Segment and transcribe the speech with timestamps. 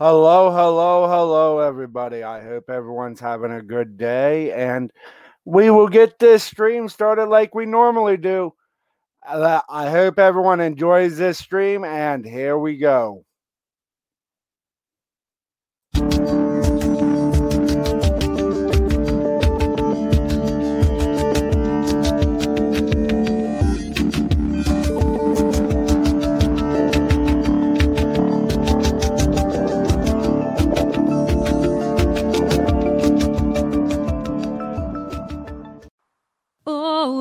[0.00, 2.22] Hello, hello, hello, everybody.
[2.22, 4.92] I hope everyone's having a good day, and
[5.44, 8.54] we will get this stream started like we normally do.
[9.26, 13.24] Uh, I hope everyone enjoys this stream, and here we go.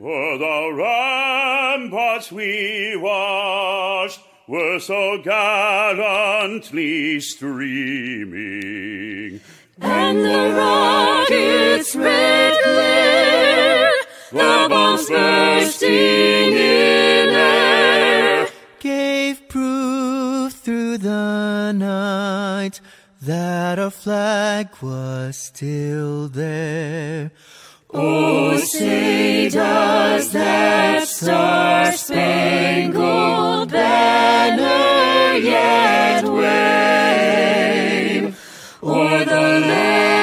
[0.00, 8.32] were the ramparts we watched were so gallantly streaming.
[9.82, 13.92] And the rockets' red glare,
[14.32, 22.80] the bombs bursting in air, gave proof through the night
[23.20, 27.32] that our flag was still there.
[27.92, 36.38] Oh, say does that star-spangled banner yet wave
[38.80, 40.19] o'er the land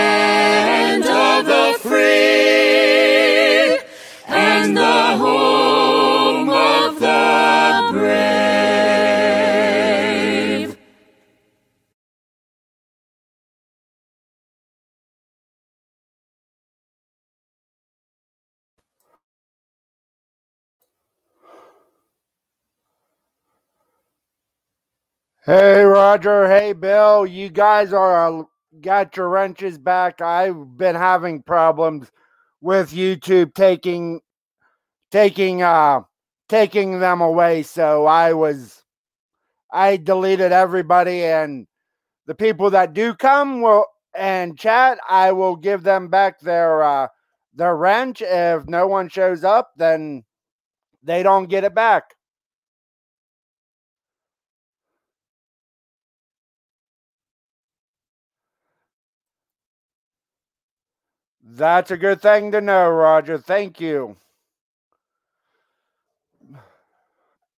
[25.47, 26.49] Hey, Roger.
[26.49, 27.27] Hey, Bill.
[27.27, 28.45] You guys are uh,
[28.81, 30.23] got your wrenches back.
[30.23, 32.11] I've been having problems
[32.63, 34.21] with YouTube taking
[35.11, 36.01] taking uh
[36.49, 37.63] taking them away.
[37.63, 38.83] So I was
[39.71, 41.67] I deleted everybody and
[42.27, 43.85] the people that do come will
[44.15, 47.07] and chat, I will give them back their uh
[47.55, 48.21] their wrench.
[48.21, 50.25] If no one shows up, then
[51.03, 52.16] they don't get it back.
[61.49, 63.37] That's a good thing to know, Roger.
[63.37, 64.17] Thank you.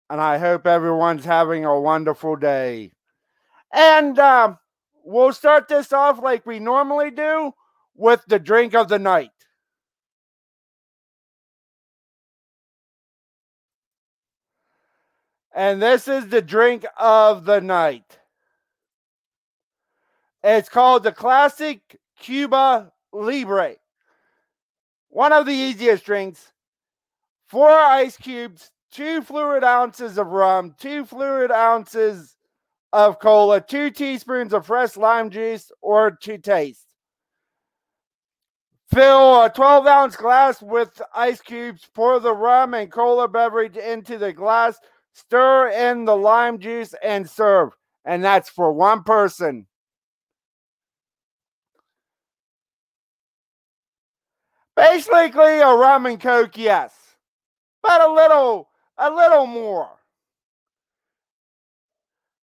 [0.10, 2.92] And I hope everyone's having a wonderful day.
[3.74, 4.56] And uh,
[5.06, 7.54] we'll start this off like we normally do
[7.96, 9.32] with the drink of the night.
[15.56, 18.20] And this is the drink of the night.
[20.44, 21.80] It's called the Classic
[22.20, 23.76] Cuba Libre.
[25.10, 26.52] One of the easiest drinks.
[27.46, 32.36] Four ice cubes, two fluid ounces of rum, two fluid ounces
[32.92, 36.88] of cola, two teaspoons of fresh lime juice or to taste.
[38.94, 44.18] Fill a 12 ounce glass with ice cubes, pour the rum and cola beverage into
[44.18, 44.80] the glass,
[45.14, 47.70] stir in the lime juice, and serve.
[48.06, 49.68] And that's for one person.
[54.78, 56.94] Basically a rum and coke, yes.
[57.82, 59.90] But a little a little more.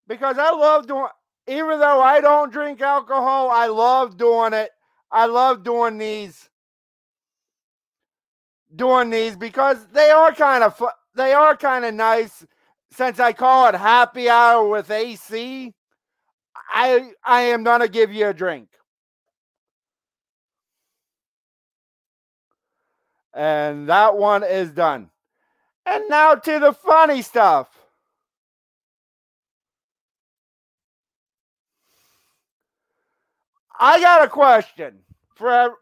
[0.08, 1.08] Because I love doing
[1.48, 4.70] even though I don't drink alcohol, I love doing it.
[5.12, 6.50] I love doing these
[8.76, 10.80] doing these because they are kind of
[11.16, 12.46] they are kind of nice
[12.92, 15.74] since I call it happy hour with AC.
[16.72, 18.70] I I am going to give you a drink.
[23.34, 25.10] And that one is done.
[25.86, 27.68] And now to the funny stuff.
[33.80, 35.00] I got a question
[35.36, 35.78] for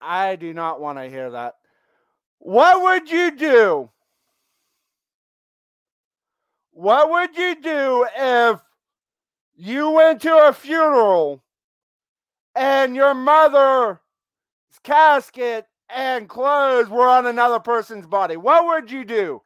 [0.00, 1.56] I do not want to hear that.
[2.38, 3.90] What would you do?
[6.72, 8.60] What would you do if
[9.56, 11.42] you went to a funeral
[12.58, 13.98] and your mother's
[14.84, 18.36] casket and clothes were on another person's body?
[18.36, 19.42] What would you do?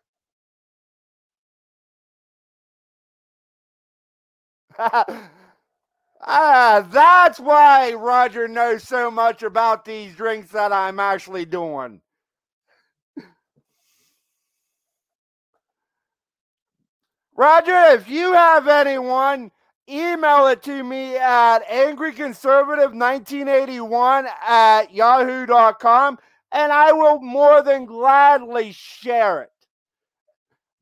[4.79, 5.27] ah,
[6.91, 12.01] that's why Roger knows so much about these drinks that I'm actually doing.
[17.37, 19.53] Roger, if you have anyone,
[19.89, 26.19] email it to me at angryconservative1981 at yahoo.com
[26.53, 29.51] and I will more than gladly share it.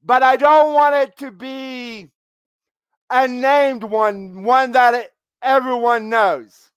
[0.03, 2.11] But I don't want it to be
[3.09, 5.13] a named one, one that it,
[5.43, 6.71] everyone knows.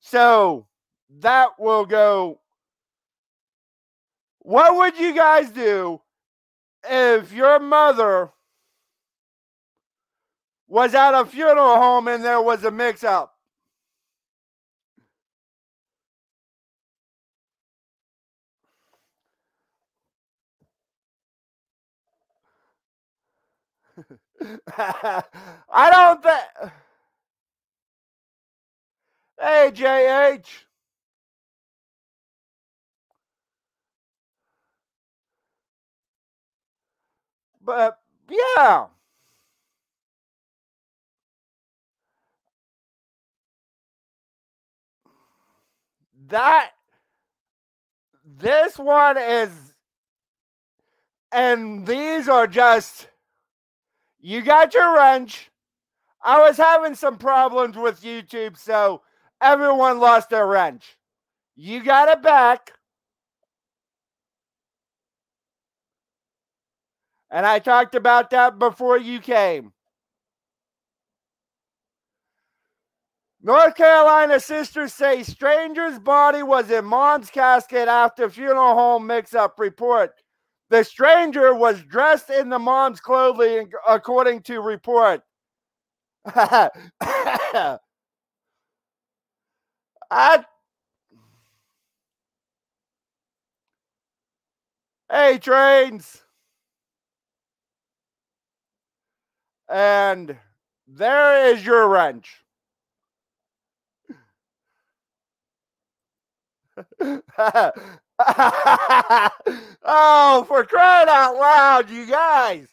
[0.00, 0.66] So
[1.20, 2.40] that will go.
[4.40, 6.00] What would you guys do
[6.88, 8.30] if your mother
[10.74, 13.34] was at a funeral home and there was a mix up?
[24.78, 26.72] I don't think.
[29.40, 30.46] Hey, JH.
[37.64, 37.98] But
[38.30, 38.86] yeah.
[46.28, 46.70] That
[48.24, 49.50] this one is
[51.32, 53.08] and these are just
[54.20, 55.50] you got your wrench.
[56.22, 59.02] I was having some problems with YouTube, so
[59.42, 60.96] everyone lost their wrench.
[61.56, 62.72] You got it back.
[67.30, 69.72] And I talked about that before you came.
[73.44, 79.58] North Carolina sisters say stranger's body was in mom's casket after funeral home mix up
[79.58, 80.14] report.
[80.70, 85.20] The stranger was dressed in the mom's clothing, according to report.
[86.26, 86.70] I,
[95.10, 96.22] hey, trains.
[99.68, 100.34] And
[100.86, 102.43] there is your wrench.
[109.84, 112.68] oh, for crying out loud, you guys.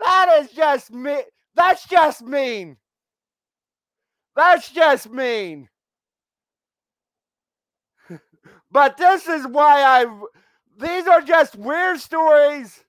[0.00, 1.22] That is just me.
[1.54, 2.76] That's just mean.
[4.36, 5.68] That's just mean.
[8.70, 10.06] but this is why I.
[10.78, 12.84] These are just weird stories.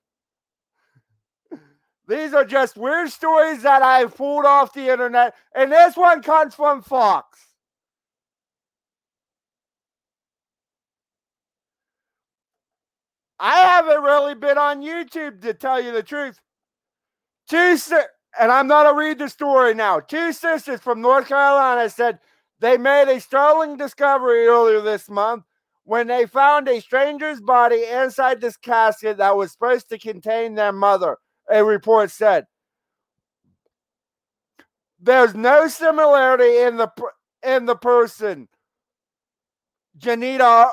[2.08, 5.34] These are just weird stories that I pulled off the internet.
[5.54, 7.46] And this one comes from Fox.
[13.38, 16.40] I haven't really been on YouTube to tell you the truth.
[17.48, 17.76] Two
[18.38, 20.00] and I'm not a read the story now.
[20.00, 22.18] Two sisters from North Carolina said
[22.60, 25.44] they made a startling discovery earlier this month
[25.84, 30.72] when they found a stranger's body inside this casket that was supposed to contain their
[30.72, 31.16] mother.
[31.50, 32.46] A report said.
[34.98, 36.90] There's no similarity in the
[37.44, 38.48] in the person.
[39.98, 40.70] Janita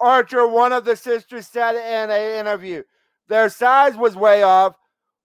[0.00, 2.82] Archer, one of the sisters, said in an interview.
[3.28, 4.74] Their size was way off.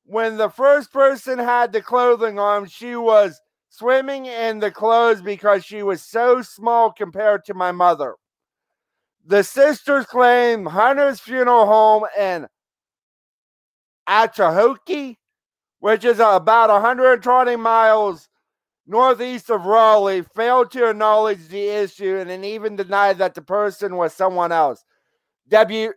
[0.05, 5.63] When the first person had the clothing on, she was swimming in the clothes because
[5.63, 8.15] she was so small compared to my mother.
[9.25, 12.48] The sisters claim Hunter's funeral home in
[14.10, 15.17] Ahoskie,
[15.79, 18.27] which is about 120 miles
[18.91, 23.98] northeast of Raleigh, failed to acknowledge the issue and then even denied that the person
[23.98, 24.83] was someone else.
[25.50, 25.93] W.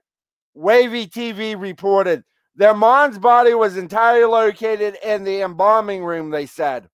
[0.54, 2.24] Wavy TV reported
[2.56, 6.88] their mom's body was entirely located in the embalming room, they said.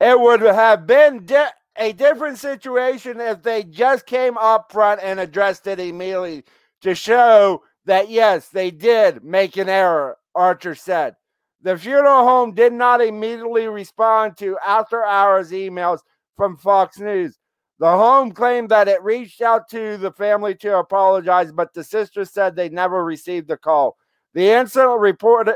[0.00, 5.20] It would have been di- a different situation if they just came up front and
[5.20, 6.44] addressed it immediately
[6.82, 11.14] to show that, yes, they did make an error, Archer said.
[11.62, 16.00] The funeral home did not immediately respond to after hours emails
[16.36, 17.38] from Fox News.
[17.78, 22.24] The home claimed that it reached out to the family to apologize, but the sister
[22.24, 23.96] said they never received the call.
[24.34, 25.50] The incident report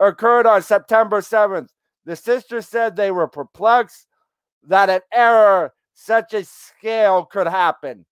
[0.00, 1.68] occurred on September 7th.
[2.04, 4.06] The sister said they were perplexed
[4.66, 8.04] that an error such a scale could happen.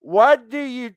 [0.00, 0.94] What do you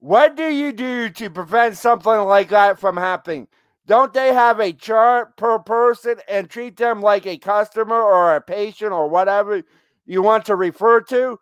[0.00, 3.48] what do you do to prevent something like that from happening?
[3.86, 8.40] Don't they have a chart per person and treat them like a customer or a
[8.40, 9.62] patient or whatever?
[10.08, 11.38] you want to refer to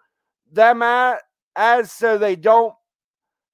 [0.53, 0.83] them
[1.55, 2.75] as so they don't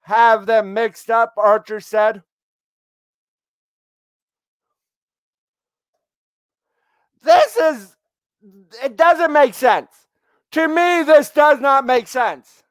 [0.01, 2.23] have them mixed up, Archer said.
[7.23, 7.97] This is,
[8.83, 9.91] it doesn't make sense.
[10.53, 12.63] To me, this does not make sense.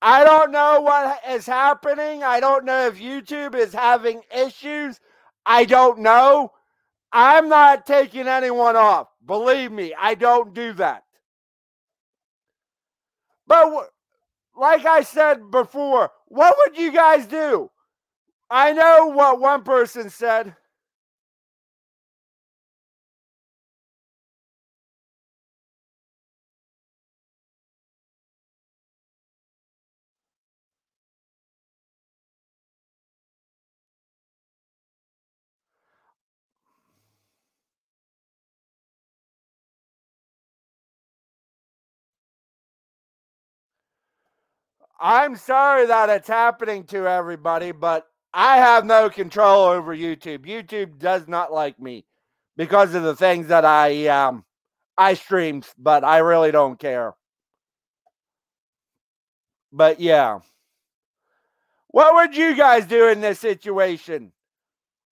[0.00, 2.22] I don't know what is happening.
[2.22, 5.00] I don't know if YouTube is having issues.
[5.44, 6.52] I don't know.
[7.12, 9.08] I'm not taking anyone off.
[9.24, 11.02] Believe me, I don't do that.
[13.46, 13.90] But
[14.58, 17.70] like I said before, what would you guys do?
[18.50, 20.56] I know what one person said.
[45.00, 50.40] I'm sorry that it's happening to everybody, but I have no control over YouTube.
[50.46, 52.04] YouTube does not like me
[52.56, 54.44] because of the things that I um
[54.96, 57.14] I stream, but I really don't care.
[59.72, 60.40] But yeah.
[61.88, 64.32] What would you guys do in this situation?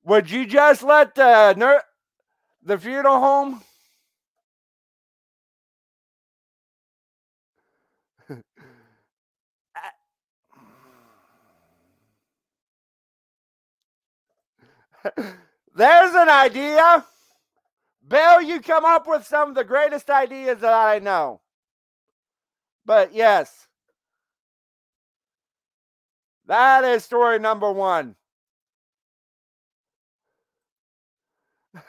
[0.05, 1.83] Would you just let the ner-
[2.63, 3.63] the funeral home
[15.75, 17.05] There's an idea.
[18.07, 21.41] Bill, you come up with some of the greatest ideas that I know.
[22.85, 23.67] But yes,
[26.47, 28.15] that is story number one.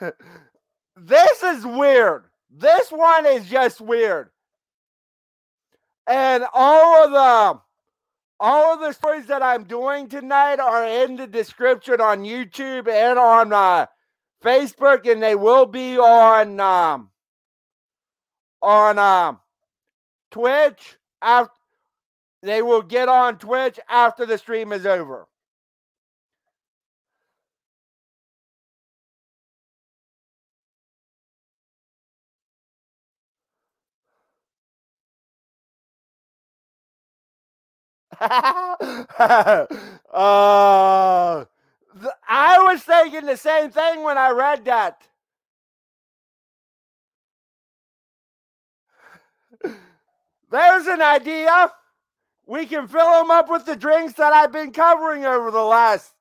[0.96, 2.24] this is weird.
[2.50, 4.30] This one is just weird.
[6.06, 7.60] And all of the
[8.40, 13.18] all of the stories that I'm doing tonight are in the description on YouTube and
[13.18, 13.86] on uh,
[14.42, 17.10] Facebook, and they will be on um,
[18.62, 19.40] on um,
[20.30, 20.96] Twitch.
[21.20, 21.52] After
[22.42, 25.26] they will get on Twitch after the stream is over.
[38.20, 39.66] uh,
[42.00, 45.02] th- I was thinking the same thing when I read that.
[50.50, 51.72] There's an idea.
[52.46, 56.12] We can fill them up with the drinks that I've been covering over the last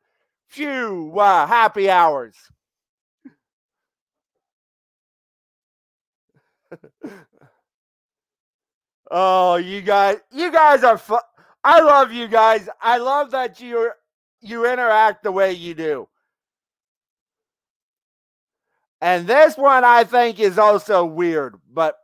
[0.48, 2.36] few uh, happy hours.
[9.12, 11.22] oh, you guys, you guys are fun.
[11.67, 12.69] I love you guys.
[12.81, 13.91] I love that you
[14.39, 16.07] you interact the way you do.
[19.01, 21.97] And this one I think is also weird, but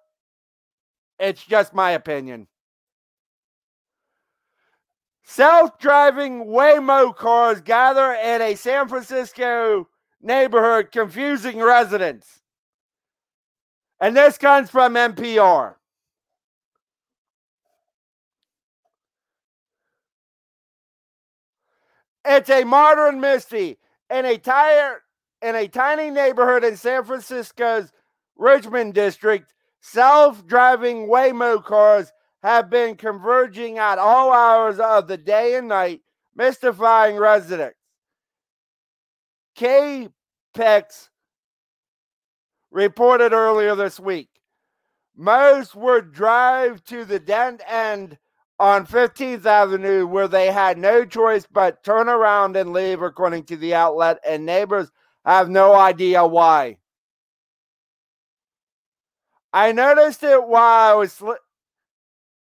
[1.17, 2.47] it's just my opinion.
[5.23, 9.87] Self driving Waymo cars gather in a San Francisco
[10.21, 12.41] neighborhood, confusing residents.
[14.01, 15.75] And this comes from NPR.
[22.25, 23.77] It's a modern mystery
[24.09, 25.01] in a tire
[25.41, 27.91] in a tiny neighborhood in San Francisco's
[28.37, 29.53] Richmond district.
[29.81, 36.01] Self-driving Waymo cars have been converging at all hours of the day and night,
[36.35, 37.77] mystifying residents.
[39.57, 40.11] KPIX
[42.71, 44.29] reported earlier this week.
[45.15, 48.17] Most would drive to the dead end
[48.59, 53.57] on 15th Avenue where they had no choice but turn around and leave, according to
[53.57, 54.91] the outlet, and neighbors
[55.25, 56.77] have no idea why.
[59.51, 61.21] I noticed it while I was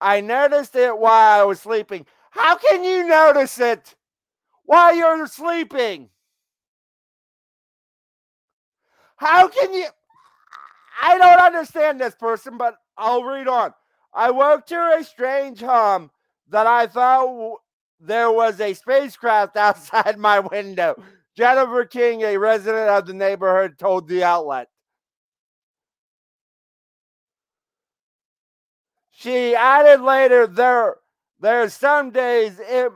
[0.00, 2.06] I noticed it while I was sleeping.
[2.30, 3.94] How can you notice it
[4.64, 6.10] while you're sleeping?
[9.16, 9.86] How can you
[11.02, 13.72] I don't understand this person, but I'll read on.
[14.14, 16.10] I woke to a strange hum
[16.48, 17.56] that I thought w-
[18.00, 21.02] there was a spacecraft outside my window.
[21.36, 24.68] Jennifer King, a resident of the neighborhood, told the outlet.
[29.10, 30.96] She added later, there,
[31.40, 32.92] there are some days it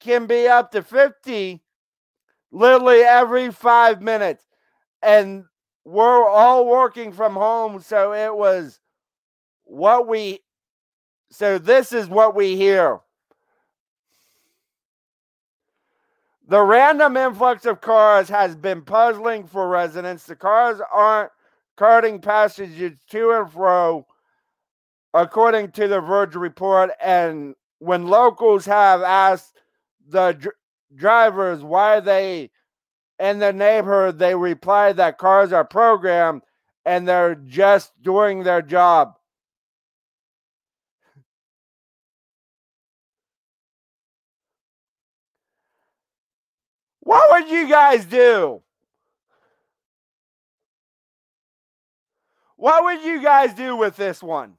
[0.00, 1.62] can be up to 50
[2.52, 4.44] literally every five minutes.
[5.02, 5.44] And
[5.84, 7.80] we're all working from home.
[7.80, 8.80] So it was
[9.64, 10.40] what we,
[11.30, 13.00] so this is what we hear.
[16.48, 20.24] The random influx of cars has been puzzling for residents.
[20.24, 21.30] The cars aren't
[21.76, 24.04] carting passengers to and fro,
[25.14, 26.90] according to the Verge report.
[27.00, 29.60] And when locals have asked
[30.08, 30.56] the dr-
[30.96, 32.50] drivers why they
[33.20, 36.42] in the neighborhood, they reply that cars are programmed
[36.84, 39.14] and they're just doing their job.
[47.10, 48.62] What would you guys do?
[52.54, 54.54] What would you guys do with this one?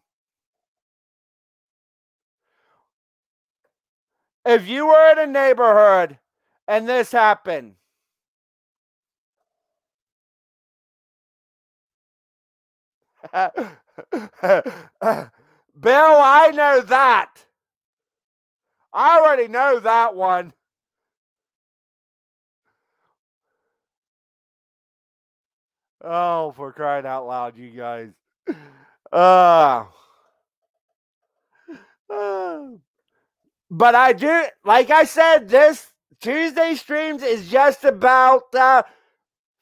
[4.45, 6.19] If you were in a neighborhood
[6.67, 7.75] and this happened,
[13.31, 13.47] Bill,
[15.81, 17.45] I know that.
[18.91, 20.51] I already know that one.
[26.03, 28.09] Oh, for crying out loud, you guys.
[29.11, 29.85] Uh,
[32.13, 32.63] uh,
[33.71, 38.83] but I do, like I said, this Tuesday streams is just about uh,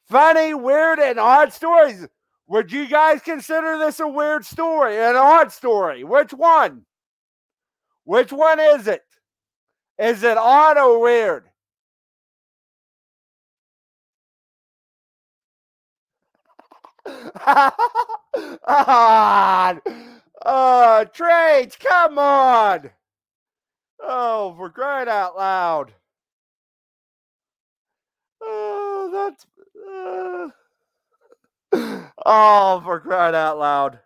[0.08, 2.06] funny, weird, and odd stories.
[2.48, 6.04] Would you guys consider this a weird story, an odd story?
[6.04, 6.84] Which one?
[8.04, 9.04] Which one is it?
[9.98, 11.49] Is it odd or weird?
[18.66, 19.80] On.
[20.42, 22.90] Uh, trades, come on.
[24.02, 25.92] Oh, for crying out loud.
[28.42, 29.46] Oh, that's.
[29.76, 30.48] Uh,
[32.24, 33.98] oh, for crying out loud.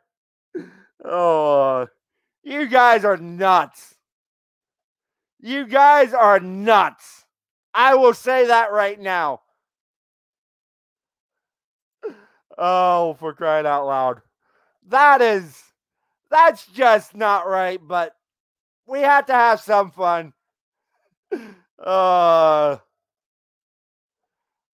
[1.04, 1.86] Oh,
[2.42, 3.94] you guys are nuts.
[5.40, 7.26] You guys are nuts.
[7.74, 9.42] I will say that right now.
[12.58, 14.22] Oh, for crying out loud.
[14.88, 15.62] That is,
[16.30, 18.14] that's just not right, but
[18.86, 20.32] we have to have some fun.
[21.76, 22.78] Uh,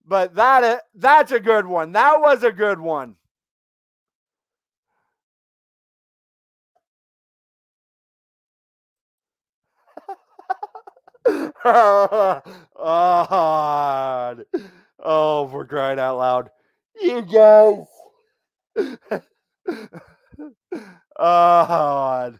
[0.05, 1.91] but that that's a good one.
[1.93, 3.15] That was a good one.
[11.65, 12.41] oh,
[14.99, 16.49] oh, for crying out loud.
[17.01, 17.85] You guys.
[21.19, 22.33] oh,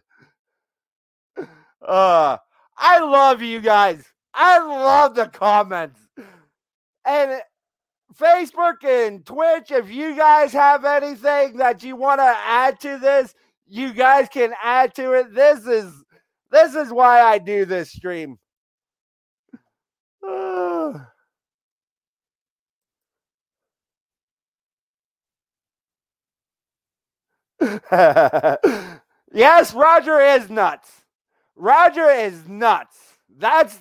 [1.86, 2.36] uh,
[2.76, 4.04] I love you guys.
[4.34, 6.00] I love the comments.
[7.04, 7.42] And
[8.16, 13.34] Facebook and Twitch, if you guys have anything that you want to add to this,
[13.66, 15.34] you guys can add to it.
[15.34, 15.92] This is
[16.50, 18.38] this is why I do this stream.
[20.26, 20.92] Uh,
[29.34, 30.90] yes, Roger is nuts.
[31.56, 32.96] Roger is nuts.
[33.38, 33.80] That's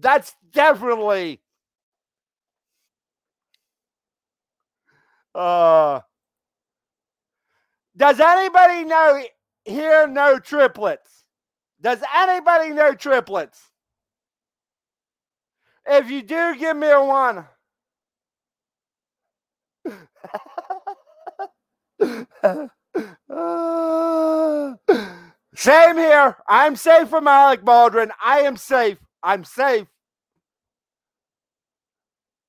[0.00, 1.40] that's definitely
[5.34, 6.00] uh
[7.96, 9.22] Does anybody know
[9.64, 11.24] here know triplets?
[11.80, 13.60] Does anybody know triplets?
[15.86, 17.46] If you do, give me a one.
[25.54, 26.36] Same here.
[26.48, 28.12] I'm safe from Alec Baldwin.
[28.22, 28.98] I am safe.
[29.22, 29.88] I'm safe.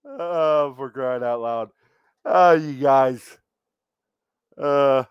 [0.06, 1.70] Oh, for crying out loud.
[2.26, 3.38] Oh, you guys.
[4.58, 5.04] Uh,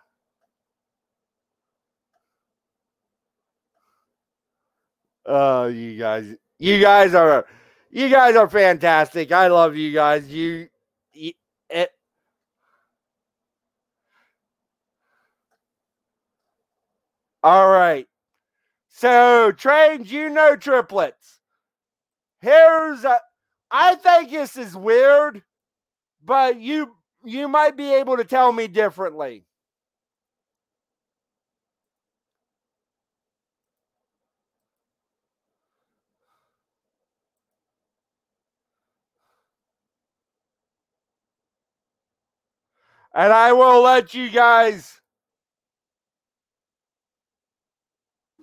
[5.27, 6.35] oh, you guys.
[6.59, 7.47] You guys are
[7.91, 9.33] you guys are fantastic.
[9.33, 10.29] I love you guys.
[10.29, 10.69] You
[11.71, 11.91] it,
[17.43, 18.07] All right.
[18.91, 21.41] So, trains, you know triplets.
[22.41, 23.21] Here's a,
[23.71, 25.43] I think this is weird,
[26.25, 29.45] but you you might be able to tell me differently.
[43.15, 45.01] And I will let you guys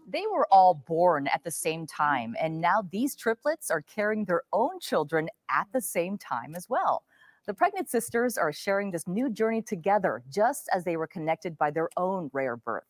[0.07, 4.43] They were all born at the same time, and now these triplets are carrying their
[4.53, 7.03] own children at the same time as well.
[7.47, 11.71] The pregnant sisters are sharing this new journey together, just as they were connected by
[11.71, 12.83] their own rare birth.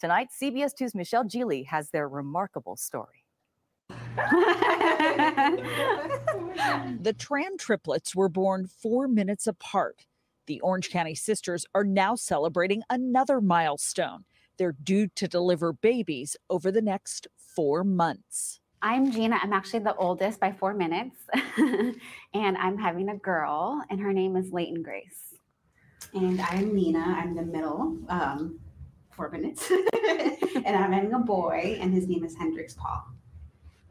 [0.00, 3.24] Tonight, CBS 2's Michele Gile has their remarkable story.
[7.00, 10.06] The Tran triplets were born four minutes apart.
[10.46, 14.24] The Orange County sisters are now celebrating another milestone.
[14.58, 18.60] They're due to deliver babies over the next four months.
[18.82, 19.38] I'm Gina.
[19.42, 21.16] I'm actually the oldest by four minutes.
[21.56, 25.34] and I'm having a girl, and her name is Leighton Grace.
[26.12, 27.00] And I'm Nina.
[27.00, 28.60] I'm the middle, um,
[29.10, 29.70] four minutes.
[29.70, 33.04] and I'm having a boy, and his name is Hendrix Paul.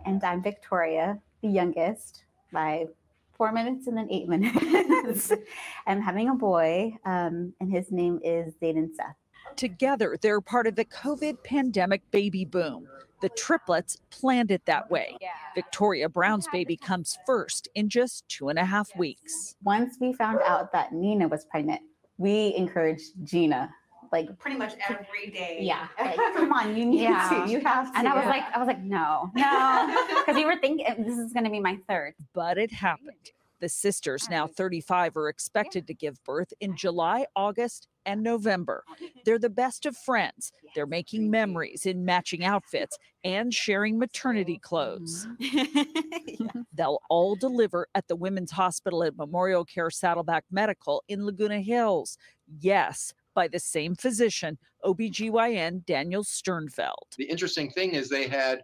[0.05, 2.85] And I'm Victoria, the youngest, by
[3.33, 5.31] four minutes and then eight minutes.
[5.87, 9.15] I'm having a boy, um, and his name is Zayden Seth.
[9.55, 12.87] Together, they're part of the COVID pandemic baby boom.
[13.21, 15.17] The triplets planned it that way.
[15.55, 19.55] Victoria Brown's baby comes first in just two and a half weeks.
[19.63, 21.81] Once we found out that Nina was pregnant,
[22.17, 23.73] we encouraged Gina.
[24.11, 25.57] Like Pretty much every day.
[25.61, 27.43] Yeah, like, come on, you need Yeah.
[27.45, 27.97] to, you have to.
[27.97, 31.33] And I was like, I was like, no, no, because we were thinking this is
[31.33, 32.13] going to be my third.
[32.33, 33.31] But it happened.
[33.63, 38.83] The sisters, now 35, are expected to give birth in July, August, and November.
[39.23, 40.51] They're the best of friends.
[40.75, 45.29] They're making memories in matching outfits and sharing maternity clothes.
[46.73, 52.17] They'll all deliver at the Women's Hospital at Memorial Care Saddleback Medical in Laguna Hills.
[52.59, 57.15] Yes, by the same physician, OBGYN Daniel Sternfeld.
[57.17, 58.61] The interesting thing is they had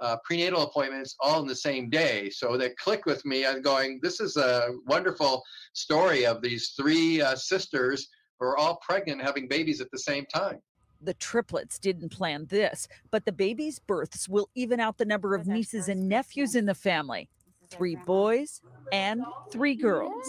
[0.00, 2.30] uh, prenatal appointments all in the same day.
[2.30, 3.46] So that clicked with me.
[3.46, 8.76] I'm going, this is a wonderful story of these three uh, sisters who are all
[8.76, 10.58] pregnant having babies at the same time.
[11.00, 15.46] The triplets didn't plan this, but the baby's births will even out the number of
[15.46, 17.28] nieces and nephews in the family
[17.70, 18.60] three boys
[18.92, 20.26] and three girls.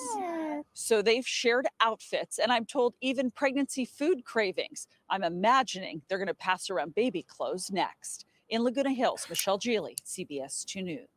[0.74, 4.88] So they've shared outfits, and I'm told even pregnancy food cravings.
[5.10, 8.26] I'm imagining they're going to pass around baby clothes next.
[8.50, 11.08] In Laguna Hills, Michele Gile, CBS 2 News.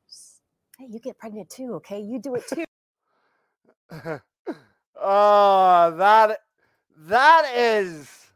[0.78, 2.00] Hey, you get pregnant too, okay?
[2.00, 2.64] You do it too.
[5.00, 6.38] oh, that
[6.98, 8.26] that is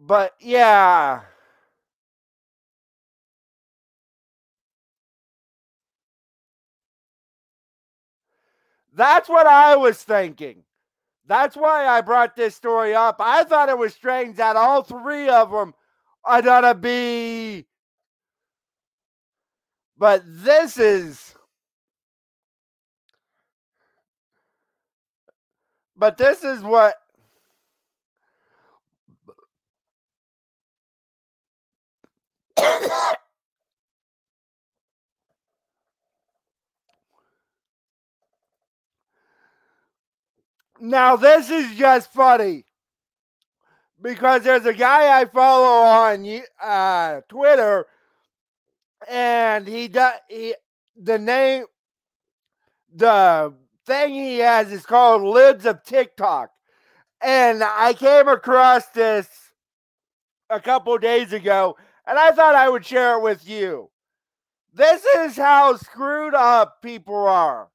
[0.00, 1.22] But yeah.
[8.96, 10.64] That's what I was thinking.
[11.26, 13.16] That's why I brought this story up.
[13.20, 15.74] I thought it was strange that all three of them
[16.24, 17.66] are gonna be.
[19.98, 21.34] But this is.
[25.96, 26.96] But this is what.
[40.80, 42.64] Now this is just funny
[44.00, 47.86] because there's a guy I follow on uh, Twitter,
[49.08, 50.54] and he does he
[50.96, 51.64] the name
[52.94, 53.54] the
[53.86, 56.50] thing he has is called Libs of TikTok,
[57.22, 59.28] and I came across this
[60.50, 63.90] a couple days ago, and I thought I would share it with you.
[64.74, 67.70] This is how screwed up people are.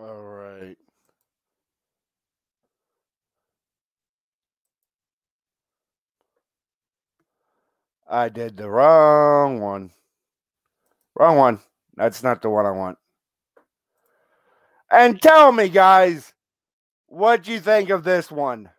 [0.00, 0.78] All right.
[8.08, 9.90] I did the wrong one.
[11.16, 11.60] Wrong one.
[11.96, 12.98] That's not the one I want.
[14.90, 16.32] And tell me, guys,
[17.06, 18.70] what do you think of this one.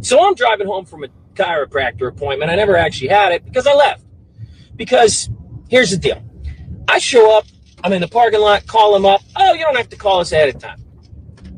[0.00, 2.50] So I'm driving home from a chiropractor appointment.
[2.50, 4.04] I never actually had it because I left.
[4.74, 5.30] Because
[5.68, 6.22] here's the deal
[6.88, 7.46] I show up,
[7.82, 9.22] I'm in the parking lot, call them up.
[9.36, 10.82] Oh, you don't have to call us ahead of time.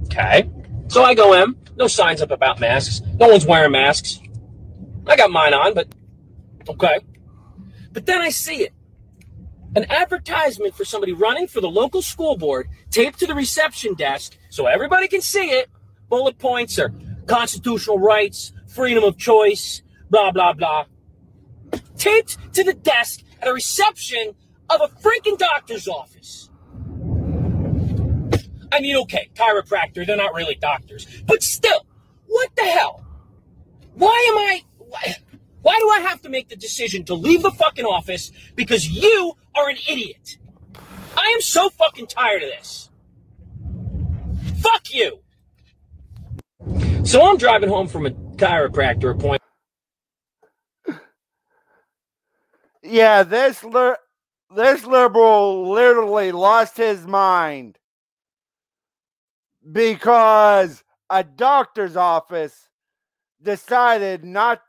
[0.05, 0.51] Okay.
[0.89, 3.03] So I go in, no signs up about masks.
[3.19, 4.21] No one's wearing masks.
[5.07, 5.89] I got mine on, but
[6.69, 7.01] okay.
[7.93, 8.73] But then I see it
[9.77, 14.37] an advertisement for somebody running for the local school board taped to the reception desk
[14.51, 15.69] so everybody can see it.
[16.09, 16.93] Bullet points are
[17.29, 20.87] constitutional rights, freedom of choice, blah, blah, blah.
[21.97, 24.35] taped to the desk at a reception
[24.71, 26.51] of a freaking doctor's office.
[28.71, 31.07] I mean, okay, chiropractor, they're not really doctors.
[31.27, 31.87] But still,
[32.27, 33.05] what the hell?
[33.95, 34.63] Why am I.
[34.79, 35.17] Why,
[35.63, 39.35] why do I have to make the decision to leave the fucking office because you
[39.55, 40.39] are an idiot?
[41.17, 42.91] I am so fucking tired of this.
[44.61, 45.21] Fuck you.
[47.09, 49.43] So I'm driving home from a chiropractor appointment.
[52.83, 53.95] Yeah, this li-
[54.55, 57.79] this liberal literally lost his mind
[59.73, 62.69] because a doctor's office
[63.43, 64.61] decided not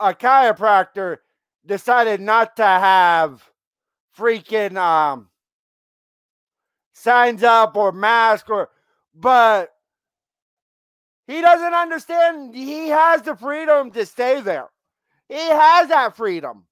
[0.00, 1.18] a chiropractor
[1.66, 3.44] decided not to have
[4.18, 5.28] freaking um
[6.94, 8.70] signs up or mask or
[9.14, 9.73] but
[11.26, 12.54] he doesn't understand.
[12.54, 14.68] He has the freedom to stay there.
[15.28, 16.64] He has that freedom.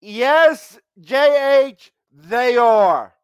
[0.00, 3.14] Yes jh they are.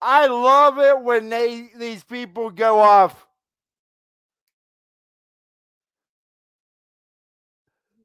[0.00, 3.26] I love it when they these people go off.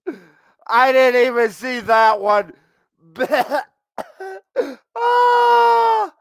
[0.67, 2.53] I didn't even see that one.
[4.95, 6.13] Ah!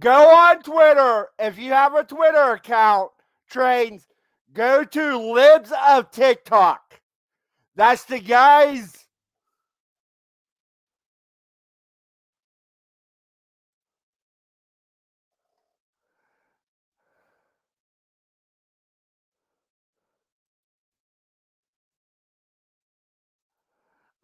[0.00, 1.28] Go on Twitter.
[1.38, 3.10] If you have a Twitter account,
[3.50, 4.06] trains,
[4.54, 7.00] go to Libs of TikTok.
[7.76, 8.96] That's the guys.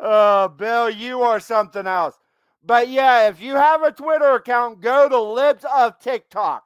[0.00, 2.16] Uh, Bill, you are something else.
[2.66, 6.64] But yeah, if you have a Twitter account, go to Libs of TikTok.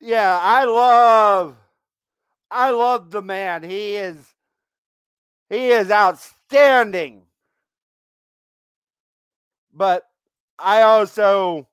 [0.00, 1.56] Yeah, I love
[2.50, 3.62] I love the man.
[3.64, 4.16] He is
[5.50, 7.22] he is outstanding.
[9.74, 10.04] But
[10.58, 11.68] I also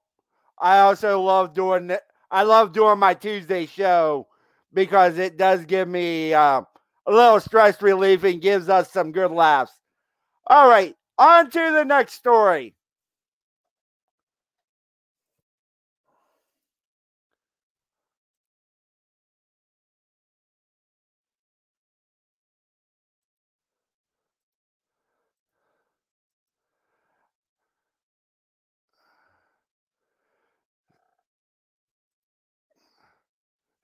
[0.60, 1.98] I also love doing.
[2.32, 4.28] I love doing my Tuesday show
[4.74, 6.62] because it does give me uh,
[7.06, 9.74] a little stress relief and gives us some good laughs.
[10.48, 12.77] All right, on to the next story.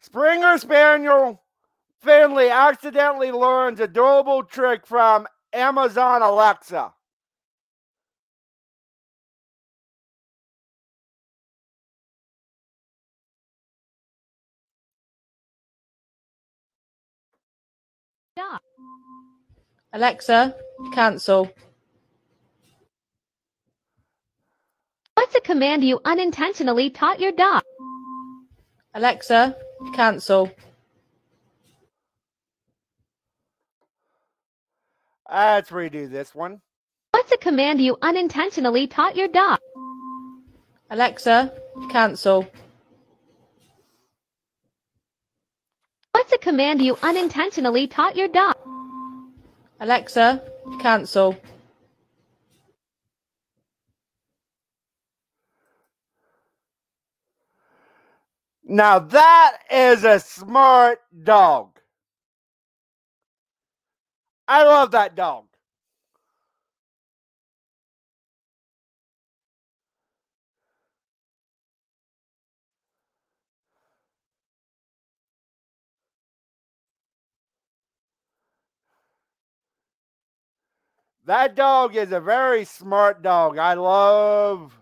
[0.03, 1.41] Springer Spaniel
[2.01, 6.93] Finley accidentally learns a adorable trick from Amazon Alexa.
[18.35, 18.61] Stop.
[19.93, 20.55] Alexa,
[20.93, 21.49] cancel.
[25.13, 27.63] What's a command you unintentionally taught your dog?
[28.95, 29.55] Alexa,
[29.93, 30.51] cancel.
[35.31, 36.61] Let's redo this one.
[37.11, 39.59] What's a command you unintentionally taught your dog?
[40.89, 41.53] Alexa,
[41.89, 42.47] cancel.
[46.11, 48.55] What's a command you unintentionally taught your dog?
[49.79, 50.43] Alexa,
[50.79, 51.35] cancel.
[58.73, 61.79] Now that is a smart dog.
[64.47, 65.45] I love that dog.
[81.25, 83.59] That dog is a very smart dog.
[83.59, 84.75] I love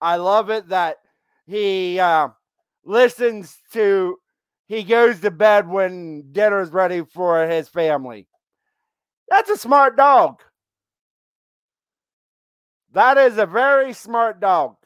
[0.00, 0.96] I love it that
[1.44, 2.30] he uh,
[2.84, 4.16] listens to
[4.66, 8.26] he goes to bed when dinner's ready for his family.
[9.28, 10.40] That's a smart dog.
[12.92, 14.76] That is a very smart dog.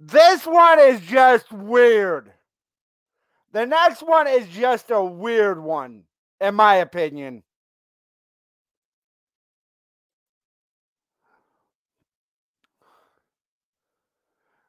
[0.00, 2.32] This one is just weird.
[3.52, 6.04] The next one is just a weird one,
[6.40, 7.44] in my opinion.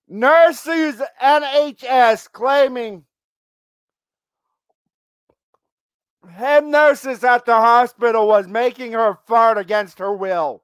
[0.07, 3.05] Nurse sues NHS claiming
[6.37, 10.63] hypnosis at the hospital was making her fart against her will.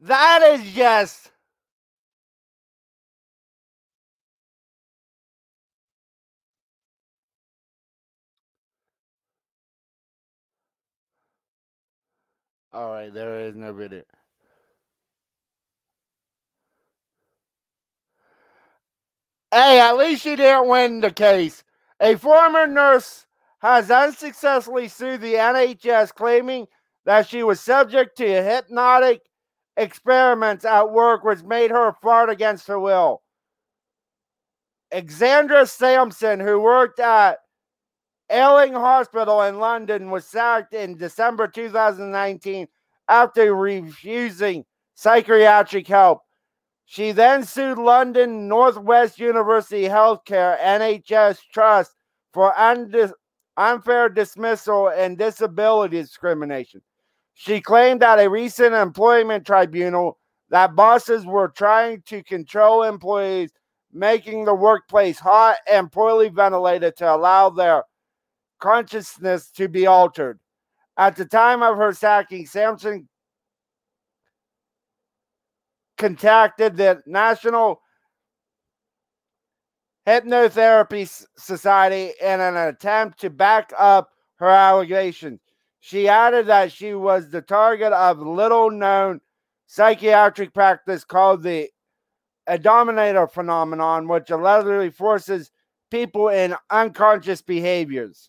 [0.00, 1.30] That is just.
[12.72, 14.02] All right, there is no video.
[19.52, 21.62] Hey, at least she didn't win the case.
[22.00, 23.26] A former nurse
[23.60, 26.66] has unsuccessfully sued the NHS, claiming
[27.04, 29.20] that she was subject to hypnotic
[29.76, 33.22] experiments at work, which made her fart against her will.
[34.90, 37.38] Alexandra Sampson, who worked at
[38.34, 42.68] Ealing Hospital in London, was sacked in December 2019
[43.06, 46.22] after refusing psychiatric help.
[46.84, 51.94] She then sued London Northwest University Healthcare NHS Trust
[52.32, 53.12] for undis-
[53.56, 56.82] unfair dismissal and disability discrimination.
[57.34, 60.18] She claimed at a recent employment tribunal
[60.50, 63.50] that bosses were trying to control employees,
[63.92, 67.84] making the workplace hot and poorly ventilated to allow their
[68.58, 70.38] consciousness to be altered.
[70.98, 73.08] At the time of her sacking, Sampson
[76.02, 77.80] contacted the National
[80.04, 85.38] Hypnotherapy Society in an attempt to back up her allegations.
[85.78, 89.20] She added that she was the target of little known
[89.68, 91.70] psychiatric practice called the
[92.60, 95.52] Dominator phenomenon, which allegedly forces
[95.88, 98.28] people in unconscious behaviors.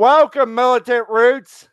[0.00, 1.68] Welcome, Militant Roots.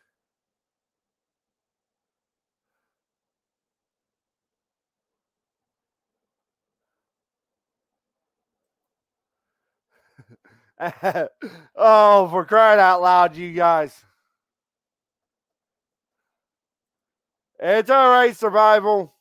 [11.76, 14.04] oh, for crying out loud, you guys.
[17.58, 19.14] It's all right, survival.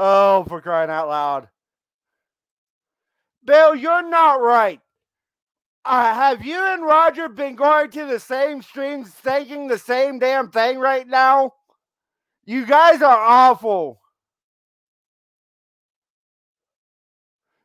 [0.00, 1.48] Oh, for crying out loud.
[3.44, 4.80] Bill, you're not right.
[5.84, 10.52] Uh, have you and Roger been going to the same streams thinking the same damn
[10.52, 11.54] thing right now?
[12.44, 14.00] You guys are awful.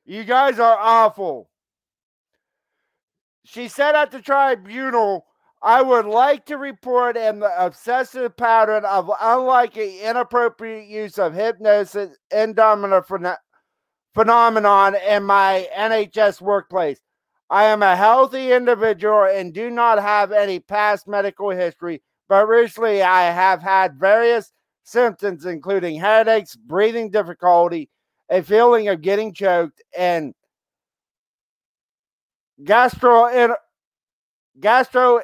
[0.04, 1.52] You guys are awful.
[3.46, 5.28] She said at the tribunal,
[5.63, 13.06] I would like to report an obsessive pattern of unlikely inappropriate use of hypnosis endominant
[14.13, 16.99] phenomenon in my NHS workplace.
[17.49, 23.02] I am a healthy individual and do not have any past medical history, but recently
[23.02, 24.52] I have had various
[24.84, 27.89] symptoms, including headaches, breathing difficulty,
[28.30, 30.34] a feeling of getting choked, and
[32.65, 33.56] gastro.
[34.60, 35.21] gastro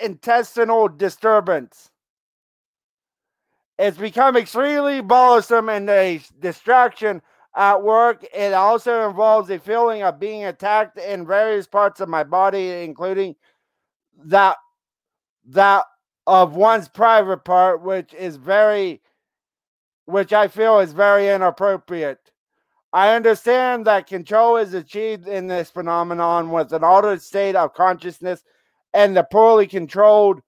[0.00, 1.90] gastrointestinal disturbance.
[3.78, 7.22] It's become extremely bothersome and a distraction
[7.56, 8.24] at work.
[8.34, 13.36] It also involves a feeling of being attacked in various parts of my body, including
[14.24, 14.56] that
[15.48, 15.84] that
[16.26, 19.00] of one's private part, which is very,
[20.04, 22.18] which I feel is very inappropriate.
[22.92, 28.42] I understand that control is achieved in this phenomenon with an altered state of consciousness
[28.92, 30.40] and the poorly controlled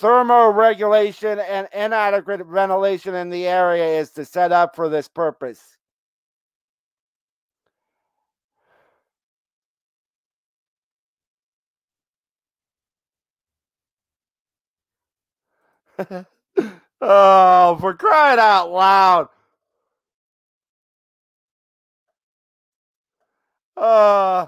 [0.00, 5.76] thermoregulation and inadequate ventilation in the area is to set up for this purpose.
[17.00, 19.28] oh, for crying out loud.
[23.76, 24.46] Uh,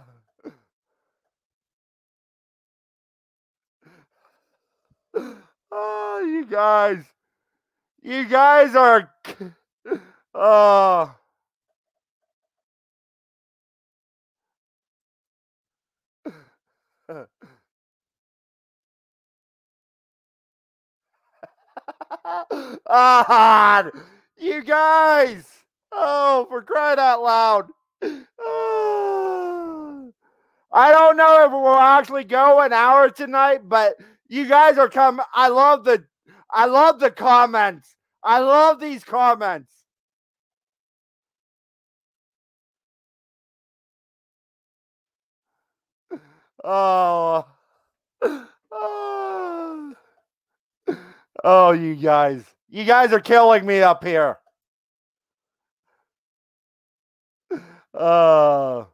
[5.75, 7.05] oh, you guys.
[8.03, 9.11] You guys are.
[10.35, 11.15] Oh.
[22.89, 23.91] ah,
[24.39, 25.45] you guys.
[25.93, 27.69] Oh, for crying out loud.
[28.41, 30.13] Oh.
[30.73, 33.95] I don't know if we'll actually go an hour tonight, but
[34.29, 35.25] you guys are coming.
[35.35, 36.05] I love the
[36.51, 37.95] I love the comments.
[38.23, 39.73] I love these comments.
[46.65, 47.47] Oh.
[48.73, 49.95] Oh.
[51.45, 52.43] Oh, you guys.
[52.69, 54.39] You guys are killing me up here.
[57.95, 58.85] Uh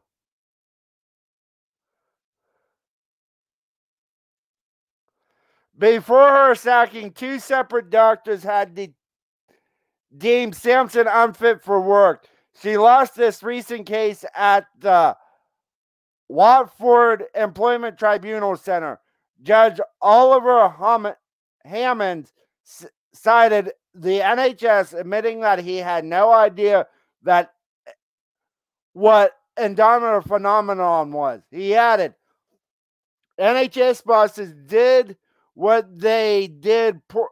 [5.81, 8.93] Before her sacking, two separate doctors had de-
[10.15, 12.27] deemed Sampson unfit for work.
[12.61, 15.17] She lost this recent case at the
[16.29, 18.99] Watford Employment Tribunal Center.
[19.41, 20.69] Judge Oliver
[21.65, 22.31] Hammond
[22.63, 26.85] s- cited the NHS admitting that he had no idea
[27.23, 27.53] that
[27.87, 27.91] eh,
[28.93, 31.41] what endowment phenomenon was.
[31.49, 32.13] He added,
[33.39, 35.17] NHS bosses did
[35.53, 37.27] what they did pu-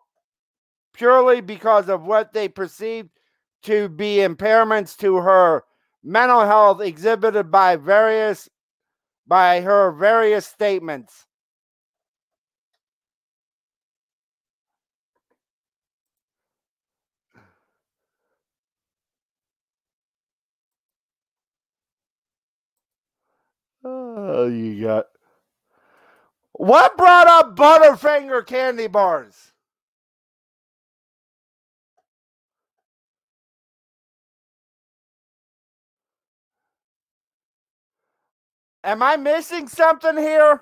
[0.94, 3.10] purely because of what they perceived
[3.64, 5.64] to be impairments to her
[6.04, 8.50] mental health exhibited by various
[9.28, 11.26] by her various statements.
[23.84, 25.08] Oh, you got
[26.60, 29.54] what brought up Butterfinger candy bars?
[38.84, 40.62] Am I missing something here?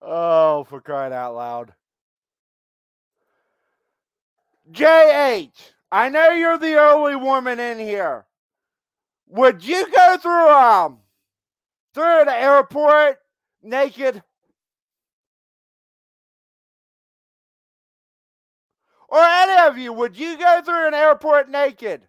[0.00, 1.74] Oh, for crying out loud.
[4.70, 8.24] JH, I know you're the only woman in here.
[9.30, 11.00] Would you go through um
[11.94, 13.18] through the airport
[13.62, 14.22] naked?
[19.08, 22.06] Or any of you, would you go through an airport naked?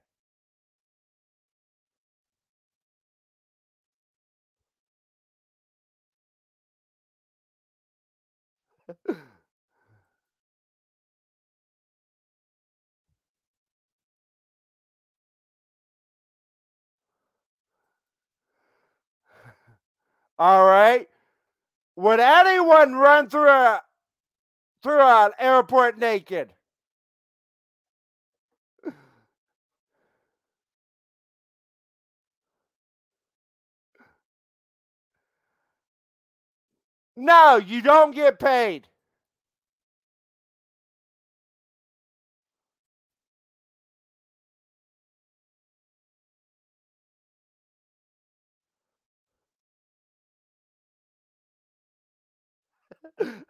[20.41, 21.07] All right.
[21.97, 23.83] Would anyone run through a
[24.81, 26.53] through an airport naked?
[37.15, 38.87] No, you don't get paid.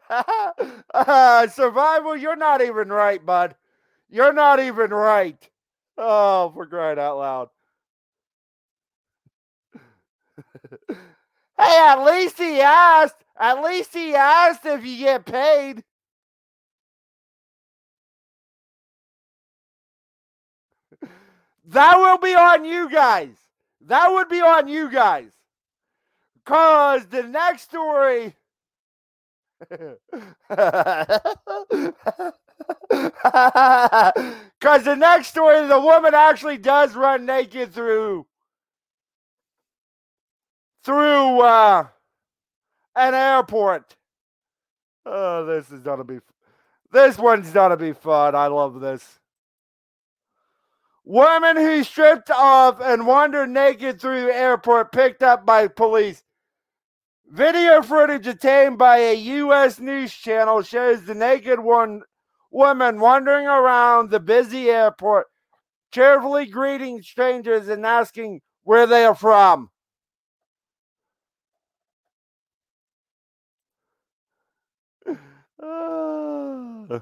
[0.10, 3.56] Uh, survival, you're not even right, bud.
[4.10, 5.50] You're not even right.
[5.98, 7.50] Oh, for crying out loud.
[10.90, 10.98] hey,
[11.58, 13.24] at least he asked.
[13.40, 15.84] At least he asked if you get paid.
[21.66, 23.36] That will be on you guys.
[23.82, 25.30] That would be on you guys.
[26.36, 28.36] Because the next story.
[29.70, 29.98] Because
[34.84, 38.26] the next story, the woman actually does run naked through
[40.84, 41.88] through uh,
[42.96, 43.96] an airport.
[45.06, 46.20] Oh, this is gonna be.
[46.92, 48.36] This one's gonna be fun.
[48.36, 49.20] I love this.
[51.04, 56.24] Woman who stripped off and wandered naked through the airport picked up by police.
[57.32, 59.80] Video footage obtained by a U.S.
[59.80, 62.02] news channel shows the naked one
[62.52, 65.28] woman wandering around the busy airport,
[65.94, 69.70] cheerfully greeting strangers and asking where they are from.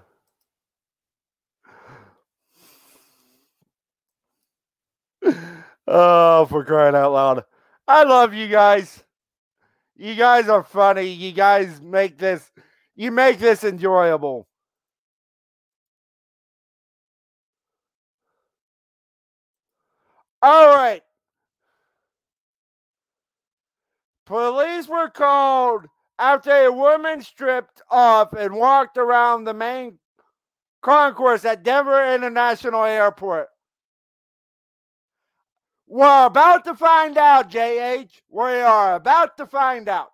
[5.91, 7.43] Oh, for crying out loud.
[7.87, 9.03] I love you guys.
[9.99, 11.09] You guys are funny.
[11.09, 12.49] You guys make this
[12.95, 14.47] you make this enjoyable.
[20.41, 21.01] All right.
[24.25, 25.87] Police were called
[26.17, 29.99] after a woman stripped off and walked around the main
[30.81, 33.49] concourse at Denver International Airport.
[35.89, 38.11] We're about to find out, JH.
[38.29, 40.09] We are about to find out.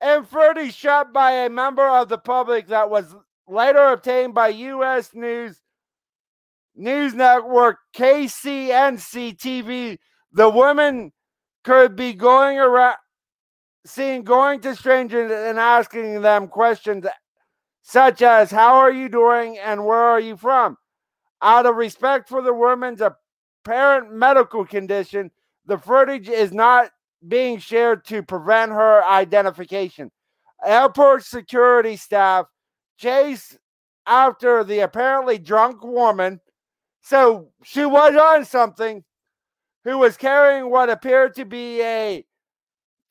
[0.00, 3.14] and footage shot by a member of the public that was
[3.48, 5.12] later obtained by U.S.
[5.14, 5.60] News
[6.76, 9.98] News Network KCNC TV.
[10.32, 11.12] The woman
[11.64, 12.96] could be going around,
[13.86, 17.06] seen going to strangers and asking them questions
[17.82, 20.78] such as "How are you doing?" and "Where are you from?"
[21.42, 23.02] Out of respect for the woman's
[23.64, 25.30] apparent medical condition,
[25.66, 26.90] the footage is not
[27.26, 30.10] being shared to prevent her identification.
[30.64, 32.46] Airport security staff
[32.96, 33.58] chased
[34.06, 36.40] after the apparently drunk woman.
[37.02, 39.04] So she was on something,
[39.84, 42.24] who was carrying what appeared to be a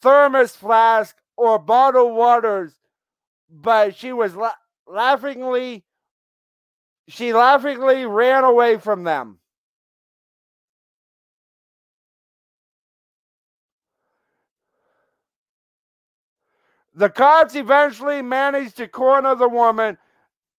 [0.02, 2.74] thermos flask or bottled waters,
[3.49, 4.52] but she was la-
[4.88, 5.84] laughingly
[7.08, 9.41] she laughingly ran away from them.
[17.02, 19.97] The cops eventually managed to corner the woman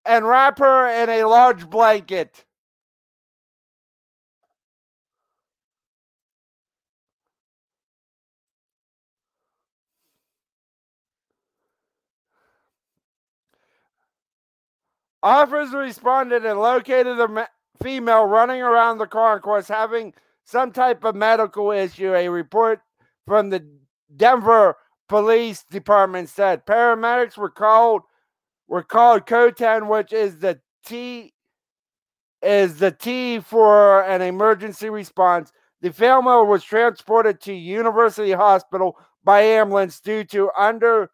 [0.05, 2.45] and wrap her in a large blanket.
[15.23, 17.47] Officers responded and located the ma-
[17.81, 20.13] female running around the concourse having
[20.43, 22.13] some type of medical issue.
[22.13, 22.81] A report
[23.29, 23.65] from the
[24.17, 24.77] Denver
[25.13, 28.01] Police Department said paramedics were called
[28.67, 31.35] were called COTAN, which is the T
[32.41, 35.53] is the T for an emergency response.
[35.83, 41.11] The female was transported to University Hospital by ambulance due to under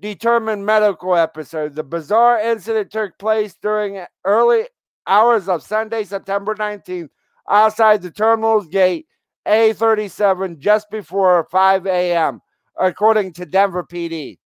[0.00, 1.74] determined medical episode.
[1.74, 4.64] The bizarre incident took place during early
[5.06, 7.10] hours of Sunday, September 19th,
[7.50, 9.08] outside the terminal's gate
[9.46, 12.40] A37 just before 5 a.m.,
[12.78, 14.38] according to Denver PD.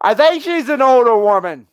[0.00, 1.66] I think she's an older woman.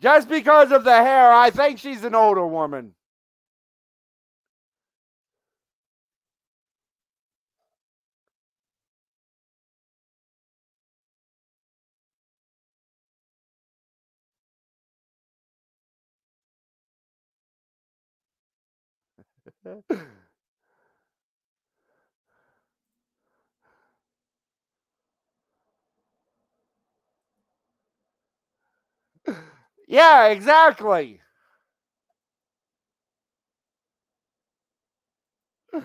[0.00, 2.94] Just because of the hair, I think she's an older woman.
[29.88, 31.20] yeah, exactly.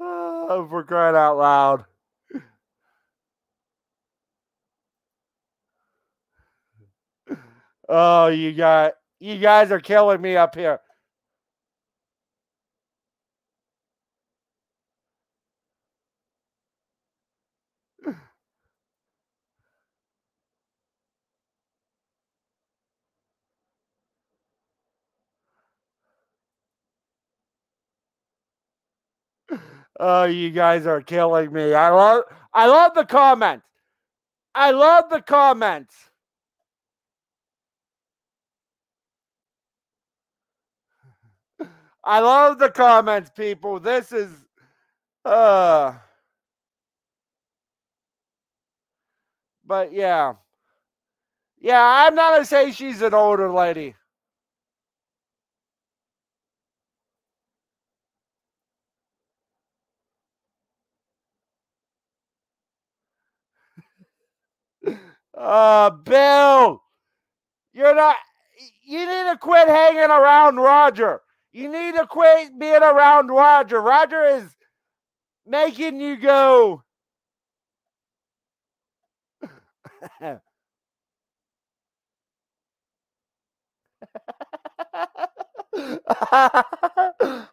[0.00, 1.84] Oh, for crying out loud.
[7.88, 10.80] Oh, you got you guys are killing me up here.
[29.98, 31.74] Oh, you guys are killing me.
[31.74, 32.24] I love
[32.54, 33.66] I love the comments.
[34.54, 35.94] I love the comments.
[42.04, 43.80] I love the comments, people.
[43.80, 44.30] This is
[45.24, 45.94] uh
[49.66, 50.34] but yeah.
[51.60, 53.94] Yeah, I'm not gonna say she's an older lady.
[65.38, 66.82] Uh, Bill,
[67.72, 68.16] you're not.
[68.84, 71.20] You need to quit hanging around Roger.
[71.52, 73.80] You need to quit being around Roger.
[73.80, 74.44] Roger is
[75.46, 76.82] making you go.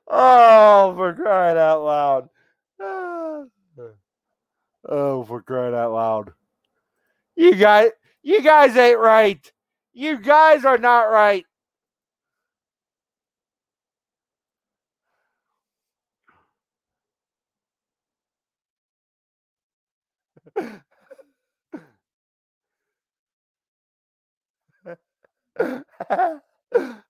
[0.07, 2.29] oh, for crying out loud.
[4.87, 6.33] Oh, for crying out loud.
[7.35, 7.91] You guys,
[8.23, 9.51] you guys ain't right.
[9.93, 11.45] You guys are not right.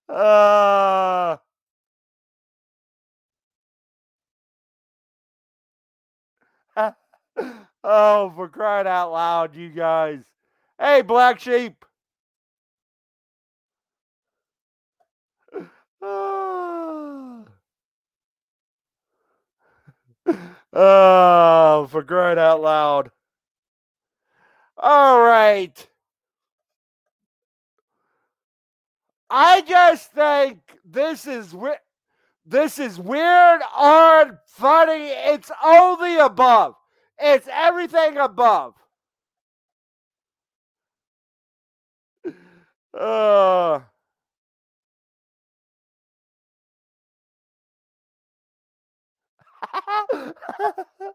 [0.09, 1.37] uh,
[7.87, 10.23] Oh, for crying out loud, you guys.
[10.79, 11.85] Hey, Black Sheep.
[16.01, 17.45] oh,
[21.91, 23.11] for crying out loud.
[24.79, 25.87] All right.
[29.29, 31.55] I just think this is
[32.47, 35.09] this is weird, odd, funny.
[35.09, 36.73] It's all the above.
[37.19, 38.75] It's everything above.
[42.93, 43.81] Uh,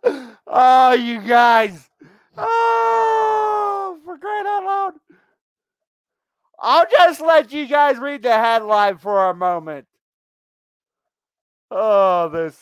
[0.46, 1.90] oh, you guys.
[2.36, 4.94] Oh, for crying out loud.
[6.60, 9.86] I'll just let you guys read the headline for a moment.
[11.70, 12.58] Oh, this.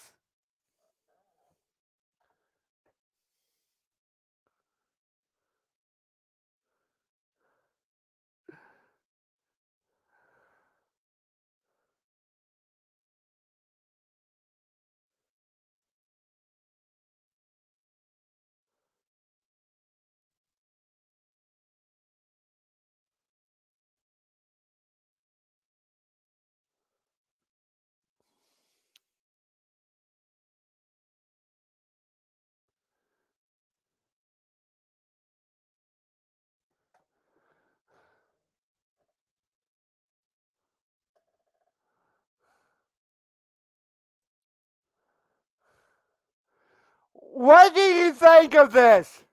[47.35, 49.25] What do you think of this?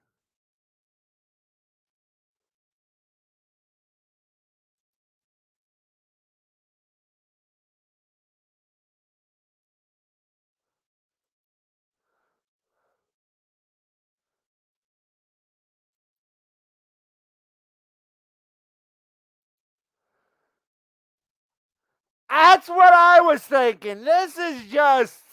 [22.29, 24.05] That's what I was thinking.
[24.05, 25.24] This is just.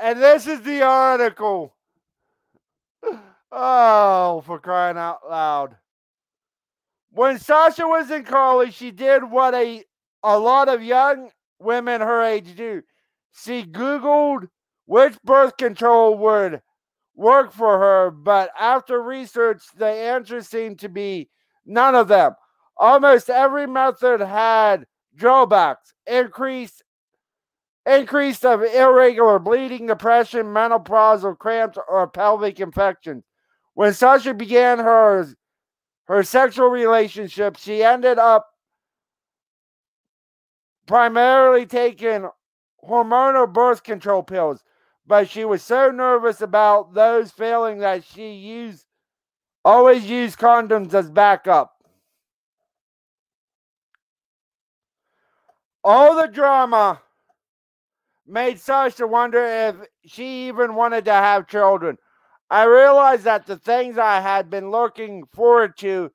[0.00, 1.74] And this is the article.
[3.50, 5.76] Oh, for crying out loud.
[7.10, 9.82] When Sasha was in college, she did what a,
[10.22, 12.82] a lot of young women her age do.
[13.32, 14.48] She Googled
[14.86, 16.62] which birth control would
[17.14, 21.28] work for her, but after research, the answer seemed to be
[21.66, 22.32] none of them.
[22.76, 24.86] Almost every method had
[25.16, 26.84] drawbacks, increased
[27.88, 33.24] increase of irregular bleeding, depression, menopausal cramps, or pelvic infections.
[33.74, 35.26] When Sasha began her
[36.04, 38.48] her sexual relationship, she ended up
[40.86, 42.28] primarily taking
[42.82, 44.62] hormonal birth control pills
[45.08, 48.84] but she was so nervous about those failing that she used
[49.64, 51.72] always used condoms as backup.
[55.82, 57.00] All the drama
[58.28, 59.76] made Sasha wonder if
[60.06, 61.96] she even wanted to have children.
[62.50, 66.10] I realized that the things I had been looking forward to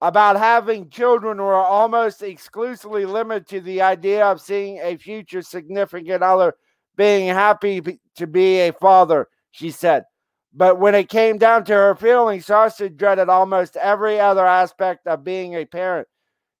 [0.00, 6.22] about having children were almost exclusively limited to the idea of seeing a future significant
[6.22, 6.54] other
[6.96, 7.82] being happy
[8.16, 10.04] to be a father, she said.
[10.52, 15.24] But when it came down to her feelings, Sasha dreaded almost every other aspect of
[15.24, 16.08] being a parent.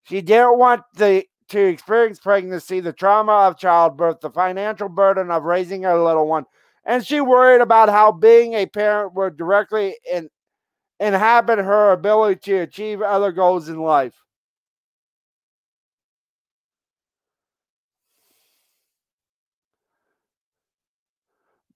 [0.04, 5.44] She didn't want the, to experience pregnancy, the trauma of childbirth, the financial burden of
[5.44, 6.44] raising a little one,
[6.84, 10.28] and she worried about how being a parent would directly in,
[11.00, 14.14] inhabit her ability to achieve other goals in life.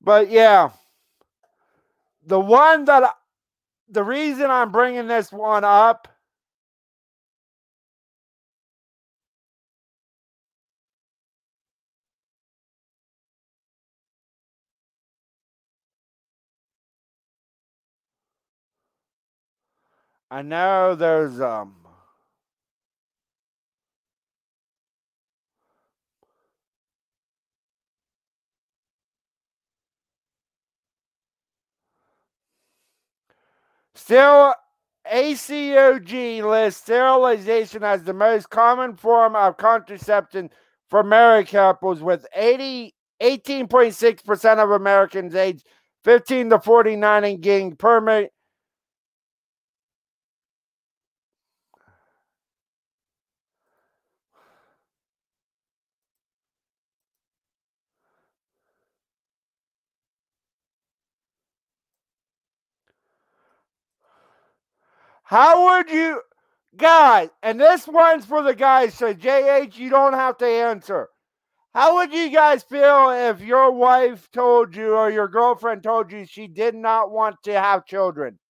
[0.01, 0.71] But yeah,
[2.25, 3.15] the one that
[3.89, 6.09] the reason I'm bringing this one up
[20.31, 21.75] I know there's um
[33.95, 34.55] Still,
[35.11, 40.51] ACOG lists sterilization as the most common form of contraception
[40.89, 45.67] for married couples, with 80, 18.6% of Americans aged
[46.05, 48.31] 15 to 49 engaging permanent.
[65.31, 66.23] How would you
[66.77, 68.95] guys, and this one's for the guys.
[68.95, 71.09] So JH, you don't have to answer.
[71.73, 76.27] How would you guys feel if your wife told you or your girlfriend told you
[76.27, 78.41] she did not want to have children?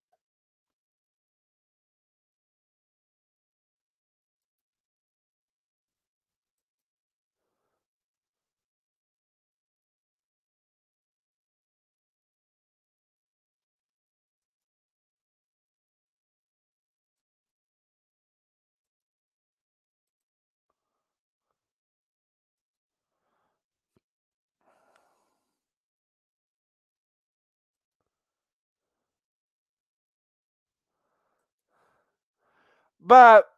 [33.04, 33.48] But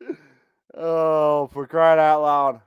[0.74, 2.60] oh, for crying out loud.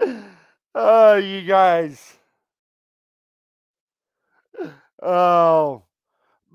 [0.76, 2.18] Oh, you guys.
[5.02, 5.82] Oh.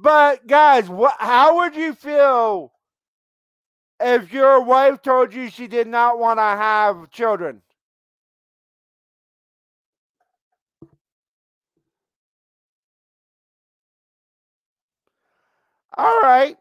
[0.02, 2.72] But guys, what how would you feel
[4.00, 7.62] if your wife told you she did not want to have children?
[15.98, 16.56] All right.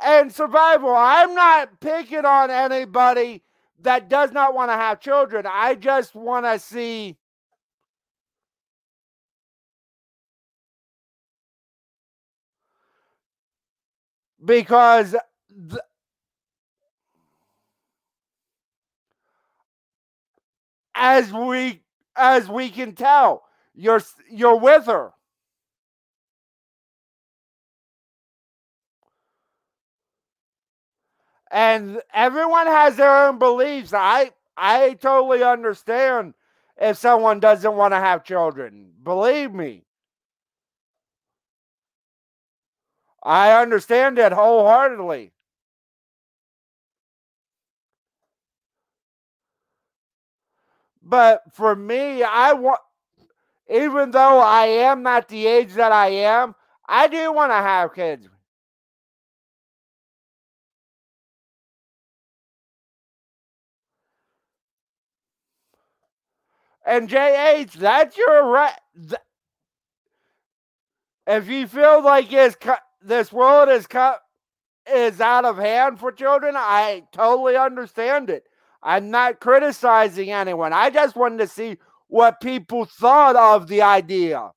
[0.00, 3.42] And survival, I'm not picking on anybody
[3.80, 5.46] that does not want to have children.
[5.48, 7.16] I just want to see
[14.44, 15.16] because
[20.94, 21.82] as we
[22.16, 25.12] as we can tell, you're you're with her.
[31.50, 33.92] And everyone has their own beliefs.
[33.94, 36.34] I I totally understand
[36.80, 38.92] if someone doesn't want to have children.
[39.02, 39.83] Believe me.
[43.24, 45.32] I understand it wholeheartedly.
[51.02, 52.80] But for me, I want,
[53.68, 56.54] even though I am not the age that I am,
[56.86, 58.28] I do want to have kids.
[66.86, 68.78] And JH, that's your right.
[71.26, 72.56] If you feel like it's
[73.04, 74.20] this world is cut
[74.92, 78.44] is out of hand for children, I totally understand it.
[78.82, 80.72] I'm not criticizing anyone.
[80.72, 81.78] I just wanted to see
[82.08, 84.50] what people thought of the idea.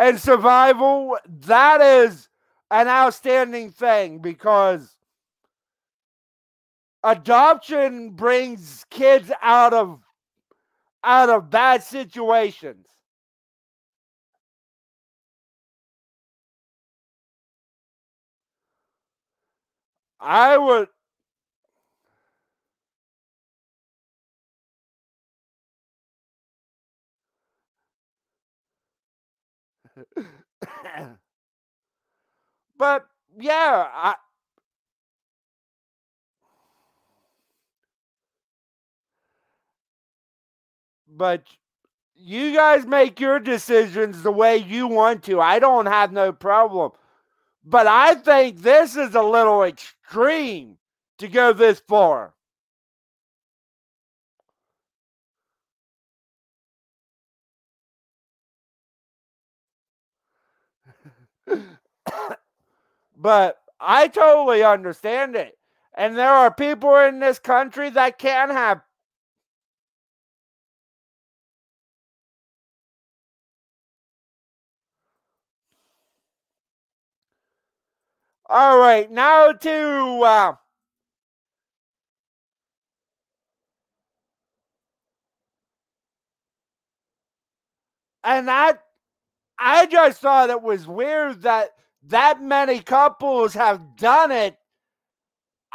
[0.00, 2.30] And survival, that is
[2.70, 4.96] an outstanding thing because
[7.04, 10.00] adoption brings kids out of
[11.04, 12.86] out of bad situations.
[20.18, 20.88] I would
[32.78, 33.06] but
[33.38, 34.14] yeah, I
[41.08, 41.44] but
[42.14, 45.40] you guys make your decisions the way you want to.
[45.40, 46.92] I don't have no problem.
[47.64, 50.78] But I think this is a little extreme
[51.18, 52.34] to go this far.
[63.16, 65.56] But I totally understand it.
[65.94, 68.82] And there are people in this country that can have
[78.52, 80.54] All right, now to uh,
[88.24, 88.82] and that
[89.60, 91.70] I just thought it was weird that
[92.04, 94.56] that many couples have done it.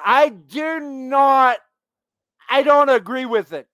[0.03, 1.59] I do not
[2.49, 3.67] I don't agree with it.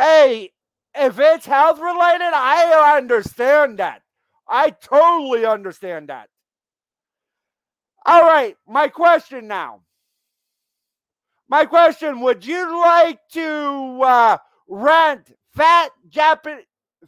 [0.00, 0.52] Hey,
[0.94, 4.00] if it's health related, I understand that.
[4.48, 6.30] I totally understand that.
[8.06, 9.82] All right, my question now.
[11.50, 14.38] My question: Would you like to uh,
[14.68, 16.62] rent fat Japan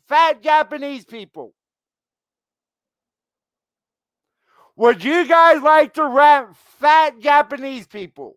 [0.07, 1.55] fat Japanese people?
[4.77, 8.37] Would you guys like to rent fat Japanese people?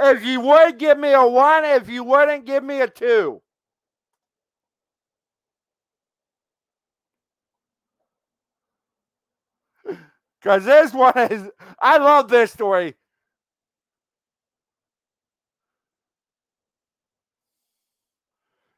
[0.00, 3.42] If you would give me a one, if you wouldn't give me a two.
[10.40, 12.94] Because this one is, I love this story.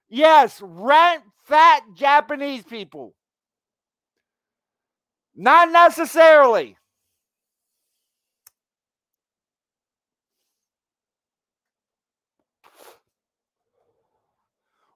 [0.09, 3.15] Yes, rent fat Japanese people.
[5.37, 6.77] Not necessarily.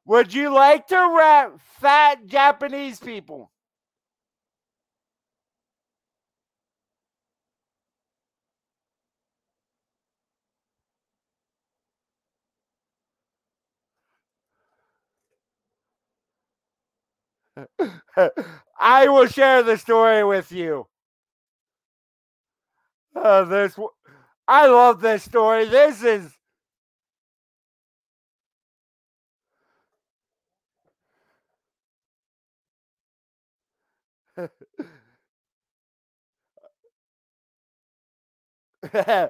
[0.06, 3.52] Would you like to rap fat Japanese people?
[18.80, 20.86] I will share the story with you.
[23.16, 23.78] Uh, this,
[24.48, 25.66] I love this story.
[25.66, 26.35] This is.
[34.38, 34.48] Uh,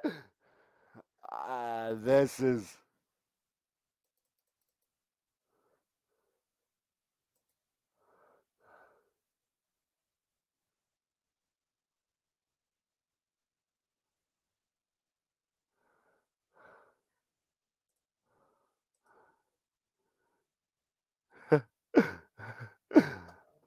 [2.05, 2.77] this is.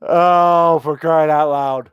[0.02, 1.92] Oh, for crying out loud.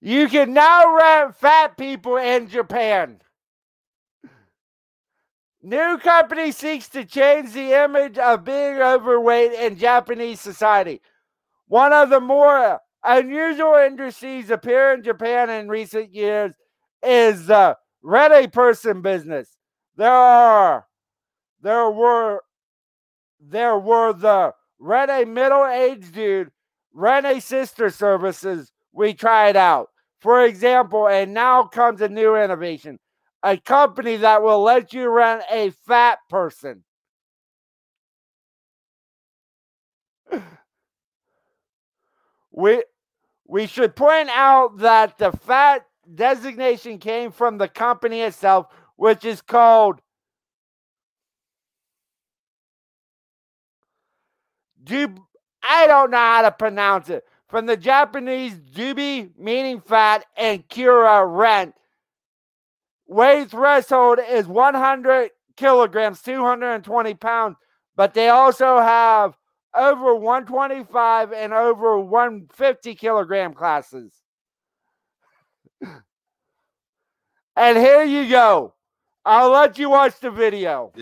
[0.00, 3.20] You can now rent fat people in Japan.
[5.62, 11.00] New company seeks to change the image of being overweight in Japanese society.
[11.68, 16.52] One of the more unusual industries appear in Japan in recent years
[17.04, 19.56] is the rent a person business.
[19.96, 20.86] There are
[21.60, 22.42] there were
[23.40, 26.50] there were the rent a middle-aged dude,
[26.92, 29.90] rent a sister services we tried out.
[30.20, 32.98] For example, and now comes a new innovation
[33.42, 36.84] a company that will let you rent a fat person.
[42.52, 42.84] we
[43.46, 45.84] we should point out that the fat
[46.14, 50.00] designation came from the company itself, which is called
[54.82, 55.18] Dub.
[55.62, 57.24] I don't know how to pronounce it.
[57.48, 61.74] From the Japanese dubi, meaning fat, and kura, rent.
[63.06, 67.56] Weight threshold is 100 kilograms, 220 pounds,
[67.94, 69.36] but they also have
[69.74, 74.21] over 125 and over 150 kilogram classes.
[77.56, 78.74] And here you go.
[79.24, 80.92] I'll let you watch the video.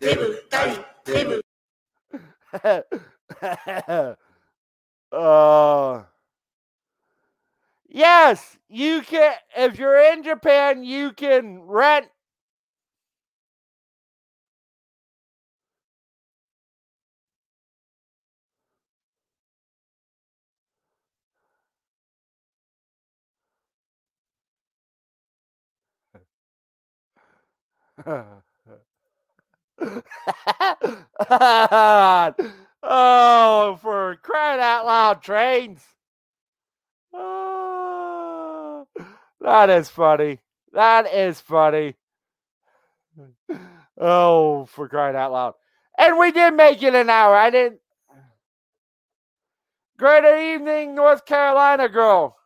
[5.12, 6.02] uh,
[7.88, 9.34] yes, you can.
[9.56, 12.08] If you're in Japan, you can rent.
[32.82, 35.82] oh, for crying out loud, trains.
[37.12, 38.86] Oh,
[39.40, 40.40] that is funny.
[40.72, 41.94] That is funny.
[43.98, 45.54] Oh, for crying out loud.
[45.98, 47.36] And we did make it an hour.
[47.36, 47.80] I didn't.
[49.96, 52.36] Great evening, North Carolina girl.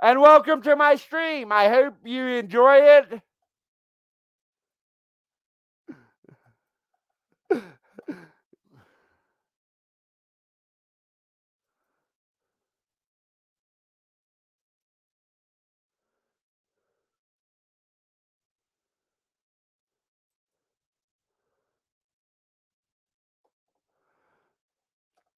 [0.00, 1.50] And welcome to my stream.
[1.50, 3.22] I hope you enjoy it.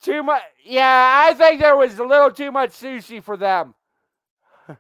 [0.09, 0.41] Too much.
[0.65, 3.75] Yeah, I think there was a little too much sushi for them.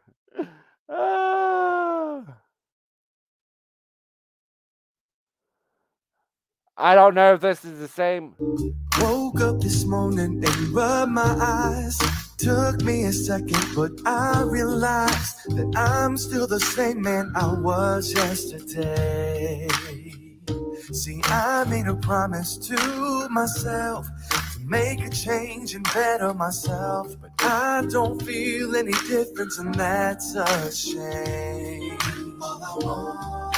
[6.78, 8.36] I don't know if this is the same.
[9.00, 11.98] Woke up this morning and rubbed my eyes.
[12.38, 18.14] Took me a second, but I realized that I'm still the same man I was
[18.14, 19.68] yesterday.
[20.90, 24.08] See, I made a promise to myself
[24.68, 30.70] make a change and better myself, but I don't feel any difference, and that's a
[30.70, 31.96] shame.
[32.42, 33.54] All I want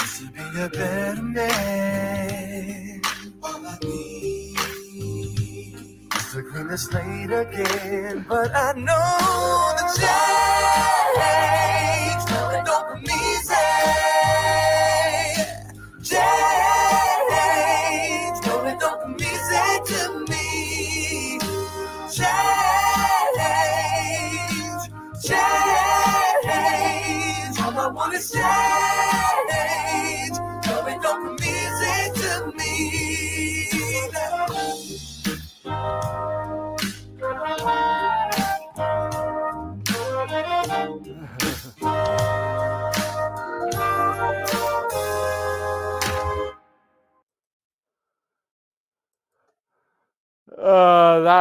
[0.00, 3.00] is to be a better man.
[3.42, 4.58] All I need
[6.14, 11.05] is to clean the slate again, but I know the change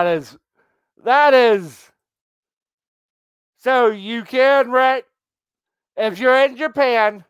[0.03, 0.37] that is,
[1.05, 1.91] that is.
[3.59, 5.05] So you can rent
[5.95, 7.23] if you're in Japan.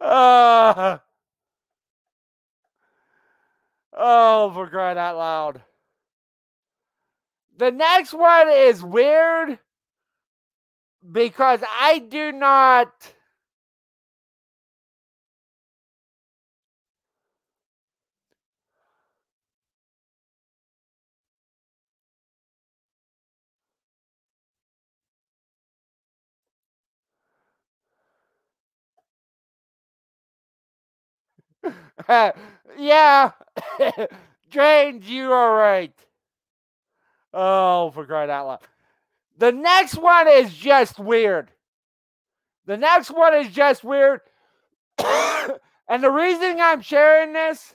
[3.96, 5.62] oh, for crying out loud.
[7.56, 9.60] The next one is weird
[11.12, 12.92] because I do not.
[32.78, 33.32] yeah,
[34.50, 35.94] James, you are right.
[37.34, 38.60] Oh, for crying out loud.
[39.36, 41.50] The next one is just weird.
[42.66, 44.20] The next one is just weird.
[44.98, 47.74] and the reason I'm sharing this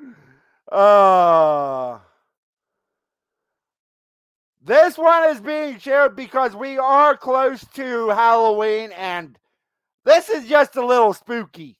[0.72, 1.98] uh
[4.62, 9.38] this one is being shared because we are close to Halloween and
[10.04, 11.77] this is just a little spooky.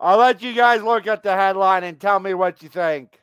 [0.00, 3.17] I'll let you guys look at the headline and tell me what you think.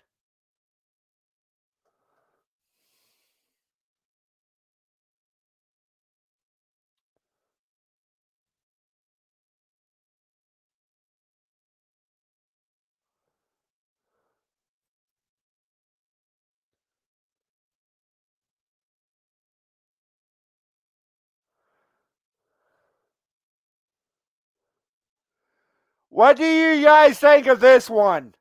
[26.16, 28.36] What do you guys think of this one?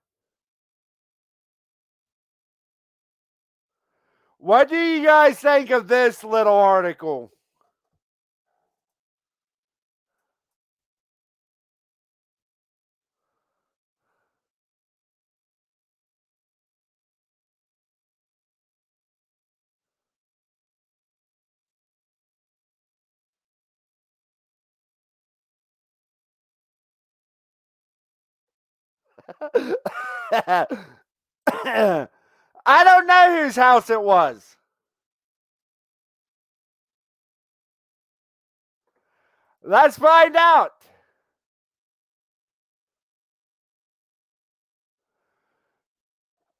[4.39, 7.33] What do you guys think of this little article?
[32.67, 34.57] I don't know whose house it was.
[39.63, 40.73] Let's find out.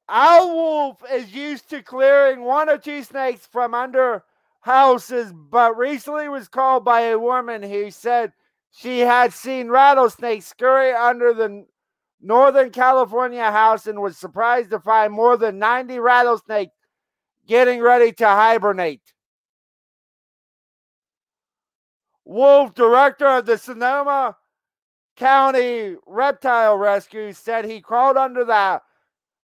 [0.07, 4.23] Al Wolf is used to clearing one or two snakes from under
[4.61, 8.33] houses, but recently was called by a woman who said
[8.71, 11.65] she had seen rattlesnakes scurry under the
[12.21, 16.73] Northern California house and was surprised to find more than 90 rattlesnakes
[17.47, 19.13] getting ready to hibernate.
[22.23, 24.35] Wolf, director of the Sonoma
[25.15, 28.81] County Reptile Rescue, said he crawled under the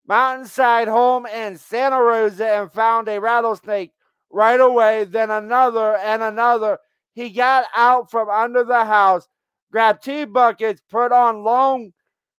[0.08, 3.92] mountainside home in Santa Rosa and found a rattlesnake
[4.32, 6.80] right away, then another and another.
[7.14, 9.28] He got out from under the house,
[9.72, 11.92] grabbed two buckets, put on long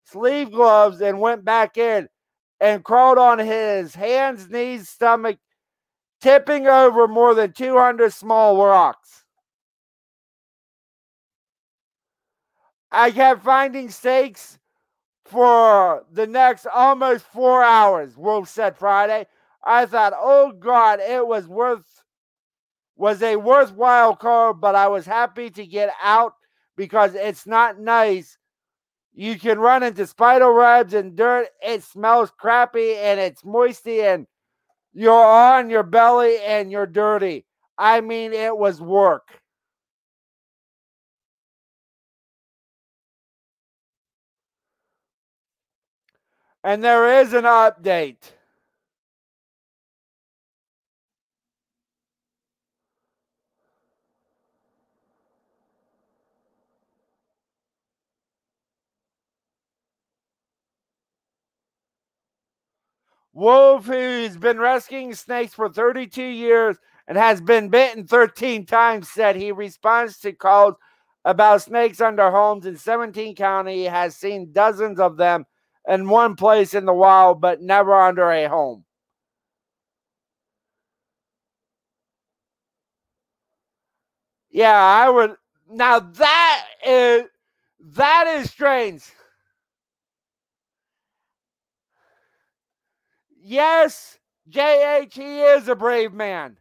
[0.05, 2.09] sleeve gloves, and went back in
[2.61, 5.39] and crawled on his hands, knees, stomach,
[6.21, 9.25] tipping over more than 200 small rocks.
[12.91, 14.59] I kept finding stakes
[15.25, 19.27] for the next almost four hours, Wolf said Friday.
[19.65, 22.03] I thought, oh God, it was worth
[22.97, 26.35] was a worthwhile call, but I was happy to get out
[26.77, 28.37] because it's not nice.
[29.15, 31.49] You can run into spider webs and dirt.
[31.63, 34.27] It smells crappy and it's moisty and
[34.95, 37.45] you're on your belly and you're dirty.
[37.77, 39.41] I mean, it was work.
[46.65, 48.33] And there is an update.
[63.33, 66.77] Wolf, who's been rescuing snakes for 32 years
[67.09, 70.75] and has been bitten 13 times, said he responds to calls
[71.25, 73.85] about snakes under homes in 17 county.
[73.85, 75.47] Has seen dozens of them
[75.89, 78.85] in one place in the wild, but never under a home.
[84.51, 85.37] Yeah, I would.
[85.71, 87.25] Now that is
[87.81, 89.03] that is strange.
[93.45, 94.19] Yes,
[94.51, 96.59] JH, he is a brave man.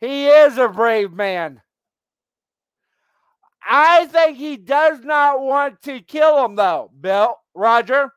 [0.00, 1.62] He is a brave man.
[3.66, 8.12] I think he does not want to kill him, though, Bill, Roger.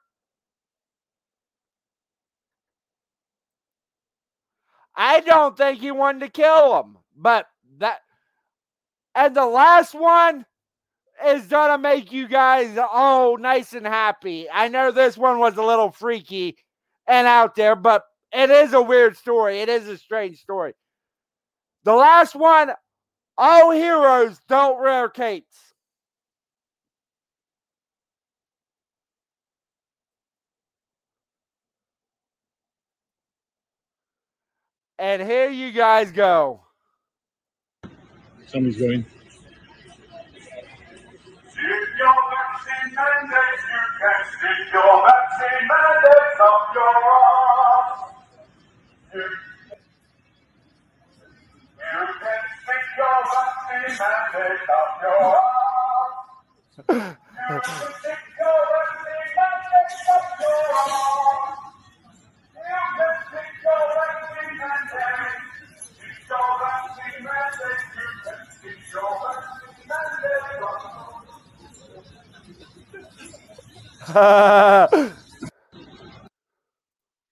[4.96, 7.46] I don't think he wanted to kill him, but
[7.78, 8.00] that.
[9.14, 10.46] And the last one
[11.26, 14.48] is gonna make you guys all nice and happy.
[14.52, 16.58] I know this one was a little freaky
[17.08, 19.60] and out there, but it is a weird story.
[19.60, 20.74] It is a strange story.
[21.84, 22.72] The last one,
[23.38, 25.68] all heroes don't wear capes.
[35.00, 36.62] And here you guys go.
[38.48, 39.06] Somebody's going.
[41.46, 42.14] If your
[42.98, 47.88] vaccine mandate, you can stick your vaccine mandate up your arm.
[49.14, 49.22] You,
[51.78, 56.12] you can stick your vaccine mandate up your arm.
[56.90, 61.58] You can stick your vaccine mandate up your arm.
[62.56, 65.37] You can stick your vaccine mandate.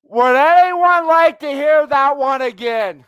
[0.09, 3.05] Would anyone like to hear that one again?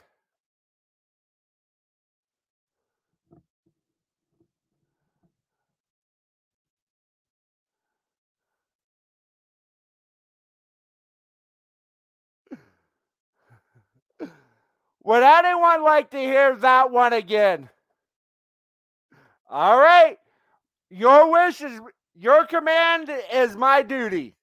[15.04, 17.70] Would anyone like to hear that one again?
[19.50, 20.18] All right.
[20.90, 21.80] Your wish is
[22.20, 24.34] your command is my duty.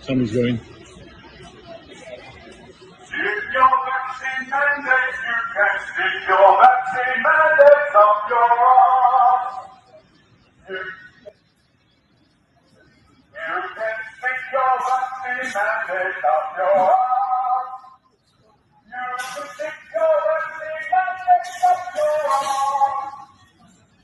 [0.00, 0.58] Somebody's going.
[3.14, 9.42] If your vaccine mandate, you can stick your vaccine mandate up your arm.
[10.68, 10.76] You,
[13.36, 17.68] you can stick your vaccine mandate up your arm.
[18.86, 22.96] You can stick your vaccine mandate up your arm.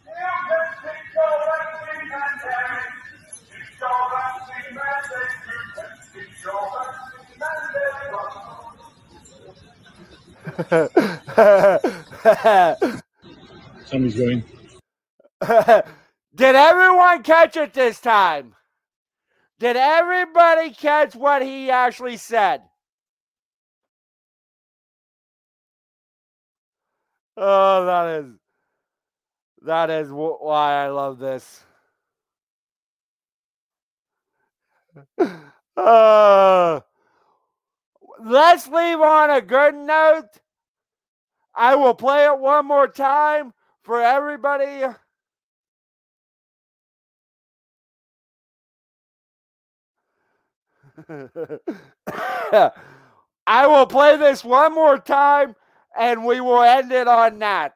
[0.05, 1.08] You can stick
[13.87, 14.45] Somebody's going.
[16.35, 18.55] Did everyone catch it this time?
[19.61, 22.63] Did everybody catch what he actually said?
[27.37, 28.48] Oh, that is
[29.63, 31.65] That is wh- why I love this.
[35.77, 36.81] Uh,
[38.21, 40.29] let's leave on a good note.
[41.55, 44.85] I will play it one more time for everybody.
[53.47, 55.57] I will play this one more time
[55.99, 57.75] and we will end it on that.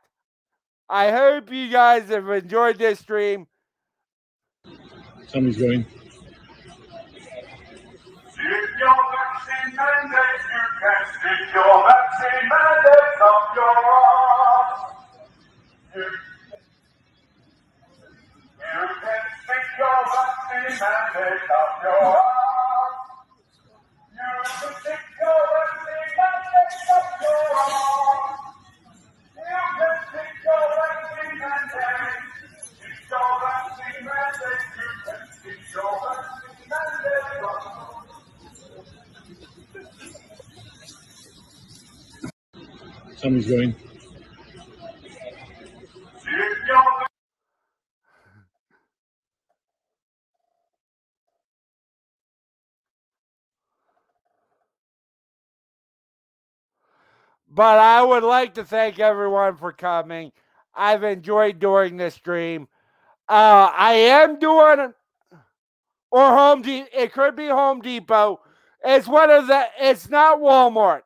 [0.92, 3.46] I hope you guys have enjoyed this stream.
[5.26, 5.86] Somebody's going.
[8.28, 8.44] Stick
[8.78, 14.68] your vaccine mandate, you can stick your vaccine mandate up your arm.
[15.94, 16.02] You,
[18.60, 22.21] you can stick your vaccine mandate up your arm.
[43.42, 43.74] Somebody's going.
[57.54, 60.32] But I would like to thank everyone for coming.
[60.74, 62.66] I've enjoyed doing this stream.
[63.28, 64.94] Uh, I am doing
[66.10, 66.88] or Home Depot.
[66.94, 68.40] It could be Home Depot.
[68.84, 69.66] It's one of the.
[69.80, 71.02] It's not Walmart.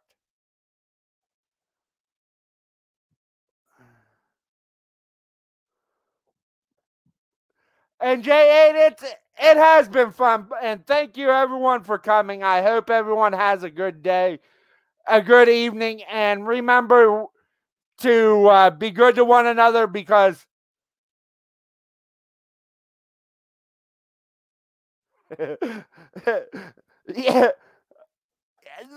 [8.01, 12.43] And J8, it's it has been fun, and thank you everyone for coming.
[12.43, 14.41] I hope everyone has a good day,
[15.09, 17.27] a good evening, and remember
[18.01, 20.47] to uh, be good to one another because
[27.15, 27.51] yeah,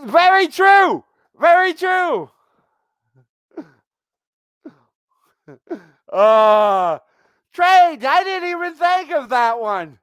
[0.06, 1.04] very true,
[1.40, 2.30] very true.
[6.12, 7.00] Uh
[7.60, 8.06] trade.
[8.06, 10.00] I didn't even think of that one.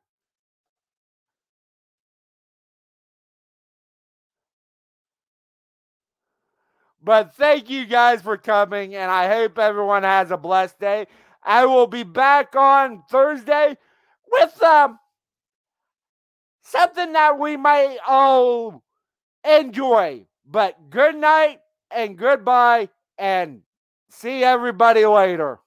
[7.02, 11.06] But thank you guys for coming, and I hope everyone has a blessed day.
[11.42, 13.78] I will be back on Thursday
[14.30, 14.98] with um
[16.62, 18.82] something that we might all
[19.48, 20.26] enjoy.
[20.44, 21.60] But good night
[21.90, 23.62] and goodbye, and
[24.10, 25.60] see everybody later.